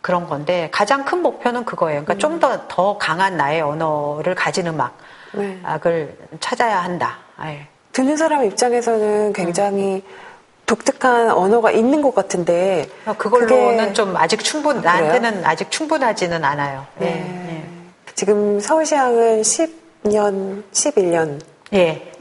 그런 0.00 0.26
건데, 0.26 0.68
가장 0.72 1.04
큰 1.04 1.22
목표는 1.22 1.64
그거예요. 1.64 2.04
그러니까 2.04 2.18
좀 2.18 2.38
더, 2.38 2.68
더 2.68 2.98
강한 2.98 3.36
나의 3.36 3.60
언어를 3.62 4.34
가진 4.34 4.66
음악, 4.66 4.96
네. 5.32 5.60
찾아야 6.40 6.80
한다. 6.80 7.18
예. 7.44 7.66
듣는 7.92 8.16
사람 8.16 8.44
입장에서는 8.44 9.32
굉장히 9.32 10.04
독특한 10.66 11.30
언어가 11.32 11.72
있는 11.72 12.00
것 12.02 12.14
같은데 12.14 12.88
그걸로는 13.18 13.78
그게 13.78 13.92
좀 13.92 14.16
아직 14.16 14.44
충분, 14.44 14.80
나한테는 14.80 15.44
아직 15.44 15.70
충분하지는 15.70 16.44
않아요. 16.44 16.86
예. 17.00 17.06
네. 17.06 17.64
지금 18.14 18.60
서울시향은 18.60 19.42
10 19.42 19.79
년, 20.02 20.64
11년째 20.72 21.40
예. 21.74 22.12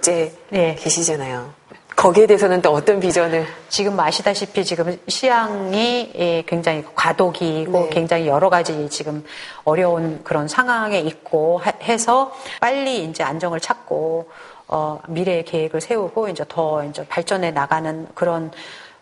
예. 0.54 0.76
계시잖아요. 0.76 1.60
거기에 1.96 2.28
대해서는 2.28 2.62
또 2.62 2.72
어떤 2.72 3.00
비전을 3.00 3.46
지금 3.68 4.00
아시다시피 4.00 4.64
지금 4.64 4.98
시향이 5.08 6.14
예, 6.16 6.44
굉장히 6.48 6.84
과도기고 6.96 7.72
네. 7.72 7.90
굉장히 7.90 8.28
여러 8.28 8.50
가지 8.50 8.90
지금 8.90 9.26
어려운 9.66 10.24
그런 10.24 10.48
상황에 10.48 11.00
있고 11.02 11.58
하- 11.58 11.74
해서 11.82 12.32
빨리 12.62 13.04
이제 13.04 13.22
안정을 13.24 13.60
찾고 13.60 14.30
어, 14.70 15.00
미래의 15.10 15.44
계획을 15.46 15.82
세우고 15.82 16.30
이제 16.30 16.46
더 16.48 16.86
이제 16.86 17.06
발전해 17.08 17.52
나가는 17.52 18.08
그런 18.14 18.52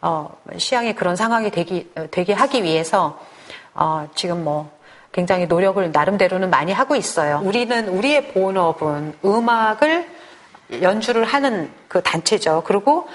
어, 0.01 0.29
시향이 0.57 0.95
그런 0.95 1.15
상황이 1.15 1.51
되기 1.51 1.91
어, 1.95 2.07
되게 2.09 2.33
하기 2.33 2.63
위해서 2.63 3.19
어, 3.75 4.07
지금 4.15 4.43
뭐 4.43 4.71
굉장히 5.11 5.47
노력을 5.47 5.91
나름대로는 5.91 6.49
많이 6.49 6.71
하고 6.71 6.95
있어요. 6.95 7.41
우리는 7.43 7.87
우리의 7.87 8.27
본업은 8.29 9.13
음악을 9.25 10.07
연주를 10.81 11.23
하는 11.23 11.69
그 11.87 12.01
단체죠. 12.03 12.63
그리고 12.65 13.07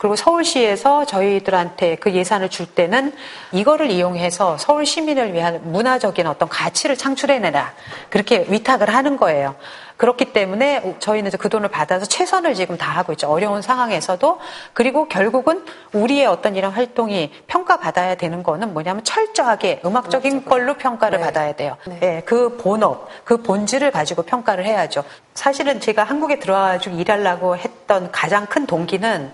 그리고 0.00 0.16
서울시에서 0.16 1.04
저희들한테 1.04 1.96
그 1.96 2.12
예산을 2.12 2.48
줄 2.48 2.64
때는 2.64 3.12
이거를 3.52 3.90
이용해서 3.90 4.56
서울 4.56 4.86
시민을 4.86 5.34
위한 5.34 5.60
문화적인 5.62 6.26
어떤 6.26 6.48
가치를 6.48 6.96
창출해내라. 6.96 7.74
그렇게 8.08 8.46
위탁을 8.48 8.88
하는 8.88 9.18
거예요. 9.18 9.56
그렇기 9.98 10.32
때문에 10.32 10.96
저희는 11.00 11.32
그 11.32 11.50
돈을 11.50 11.68
받아서 11.68 12.06
최선을 12.06 12.54
지금 12.54 12.78
다 12.78 12.90
하고 12.90 13.12
있죠. 13.12 13.28
어려운 13.28 13.60
상황에서도. 13.60 14.38
그리고 14.72 15.06
결국은 15.06 15.66
우리의 15.92 16.24
어떤 16.24 16.56
이런 16.56 16.72
활동이 16.72 17.30
평가받아야 17.46 18.14
되는 18.14 18.42
거는 18.42 18.72
뭐냐면 18.72 19.04
철저하게 19.04 19.82
음악적인 19.84 20.46
걸로 20.46 20.78
평가를 20.78 21.18
네. 21.18 21.24
받아야 21.26 21.52
돼요. 21.52 21.76
네. 21.84 21.98
예, 22.02 22.22
그 22.24 22.56
본업, 22.56 23.06
그 23.24 23.42
본질을 23.42 23.90
가지고 23.90 24.22
평가를 24.22 24.64
해야죠. 24.64 25.04
사실은 25.34 25.78
제가 25.78 26.04
한국에 26.04 26.38
들어와가지고 26.38 26.96
일하려고 26.96 27.58
했던 27.58 28.10
가장 28.10 28.46
큰 28.46 28.64
동기는 28.64 29.30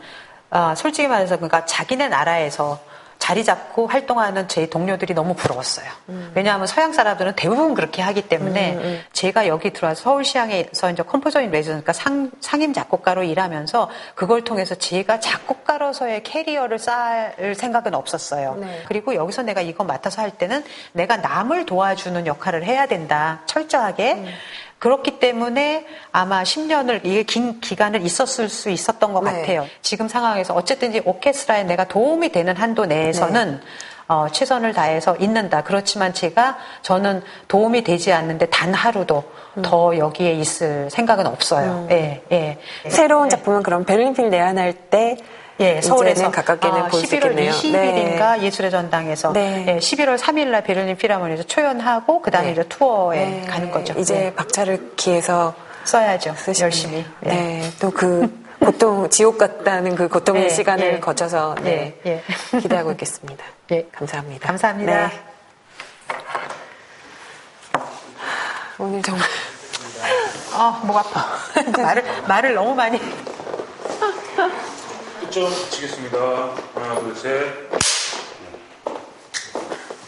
아, 0.51 0.75
솔직히 0.75 1.09
말해서 1.09 1.37
그러니까 1.37 1.65
자기네 1.65 2.09
나라에서 2.09 2.79
자리 3.19 3.45
잡고 3.45 3.87
활동하는 3.87 4.47
제 4.47 4.69
동료들이 4.69 5.15
너무 5.15 5.35
부러웠어요. 5.35 5.87
왜냐하면 6.35 6.67
서양 6.67 6.93
사람들은 6.93 7.33
대부분 7.35 7.75
그렇게 7.75 8.03
하기 8.03 8.29
때문에 8.29 9.05
제가 9.13 9.49
여기 9.49 9.73
들어와서 9.73 10.03
서울시향에서 10.03 10.91
이제 10.91 11.03
composer 11.03 11.41
in 11.41 11.51
residence, 11.51 11.83
그러니까 11.83 11.93
상, 11.95 12.31
상임 12.41 12.75
작곡가로 12.75 13.25
일하면서 13.25 13.89
그걸 14.15 14.45
통해서 14.45 14.75
제가 14.75 15.19
작곡가로서의 15.19 16.23
career를 16.25 16.79
쌓을 16.79 17.55
생각은 17.57 17.95
없었어요. 17.95 18.59
네. 18.61 18.83
그리고 18.87 19.15
여기서 19.15 19.43
내가 19.43 19.63
이거 19.63 19.83
맡아서 19.83 20.21
할 20.21 20.31
때는 20.31 20.63
내가 20.93 21.17
남을 21.17 21.65
도와주는 21.65 22.27
역할을 22.27 22.65
해야 22.65 22.87
된다. 22.87 23.41
철저하게. 23.47 24.25
그렇기 24.79 25.19
때문에 25.19 25.87
아마 26.12 26.43
10년을 26.43 27.01
이게 27.05 27.23
긴 27.23 27.61
기간을 27.61 28.03
있었을 28.03 28.49
수 28.49 28.71
있었던 28.71 29.12
것 29.12 29.25
네. 29.25 29.33
같아요. 29.41 29.67
지금 29.83 30.09
상황에서 30.09 30.55
어쨌든 30.55 30.95
이 30.95 31.01
오케스트라에 31.05 31.65
내가 31.65 31.85
도움이 31.85 32.31
되는 32.31 32.57
한도 32.57 32.87
내에서는 32.87 33.61
어, 34.09 34.29
최선을 34.31 34.73
다해서 34.73 35.17
있는다. 35.17 35.62
그렇지만 35.65 36.15
제가 36.15 36.59
저는 36.83 37.23
도움이 37.49 37.83
되지 37.83 38.12
않는데 38.12 38.47
단 38.47 38.73
하루도 38.73 39.25
더 39.62 39.97
여기에 39.97 40.35
있을 40.35 40.91
생각은 40.91 41.27
없어요. 41.27 41.89
예, 41.91 42.23
예. 42.31 42.59
새로운 42.89 43.29
작품은 43.29 43.62
그럼 43.62 43.85
베를린 43.85 44.15
필 44.15 44.31
내한할 44.31 44.75
때 44.75 45.17
예, 45.59 45.81
서울에서 45.81 46.31
가깝게는 46.31 46.83
아, 46.83 46.88
11월 46.88 47.35
20일인가 47.35 48.38
네. 48.38 48.42
예술의 48.42 48.71
전당에서 48.71 49.33
네. 49.33 49.64
예, 49.69 49.79
11월 49.79 50.19
3일날 50.19 50.64
베를린 50.64 50.97
필하모니에서 50.97 51.45
초연하고 51.45 52.21
그다음에 52.21 52.49
네. 52.49 52.53
이제 52.53 52.62
투어에 52.69 53.25
네. 53.25 53.47
가는 53.47 53.71
거죠. 53.71 53.95
이제 53.99 54.14
네. 54.14 54.35
박차를 54.35 54.92
기해서 54.97 55.55
써야죠. 55.85 56.35
쓰시면. 56.37 56.66
열심히. 56.66 57.07
네, 57.21 57.35
네 57.35 57.71
또그 57.81 58.45
고통 58.61 59.09
지옥 59.09 59.38
같다는 59.38 59.95
그 59.95 60.09
고통의 60.09 60.51
시간을 60.51 60.95
예. 60.95 61.01
거쳐서 61.01 61.55
예. 61.64 61.95
기대하고 62.61 62.92
있겠습니다. 62.92 63.45
예. 63.71 63.87
감사합니다. 63.92 64.47
감사합니다. 64.49 65.11
오늘 68.79 69.03
정말 69.03 69.27
아, 70.53 70.83
목 70.85 70.97
아파. 70.97 71.27
말을 71.83 72.05
말을 72.27 72.55
너무 72.55 72.75
많이 72.75 73.01
1점 75.37 75.70
치겠습니다. 75.70 76.55
하나, 76.75 76.99
둘, 76.99 77.14
셋. 77.14 77.96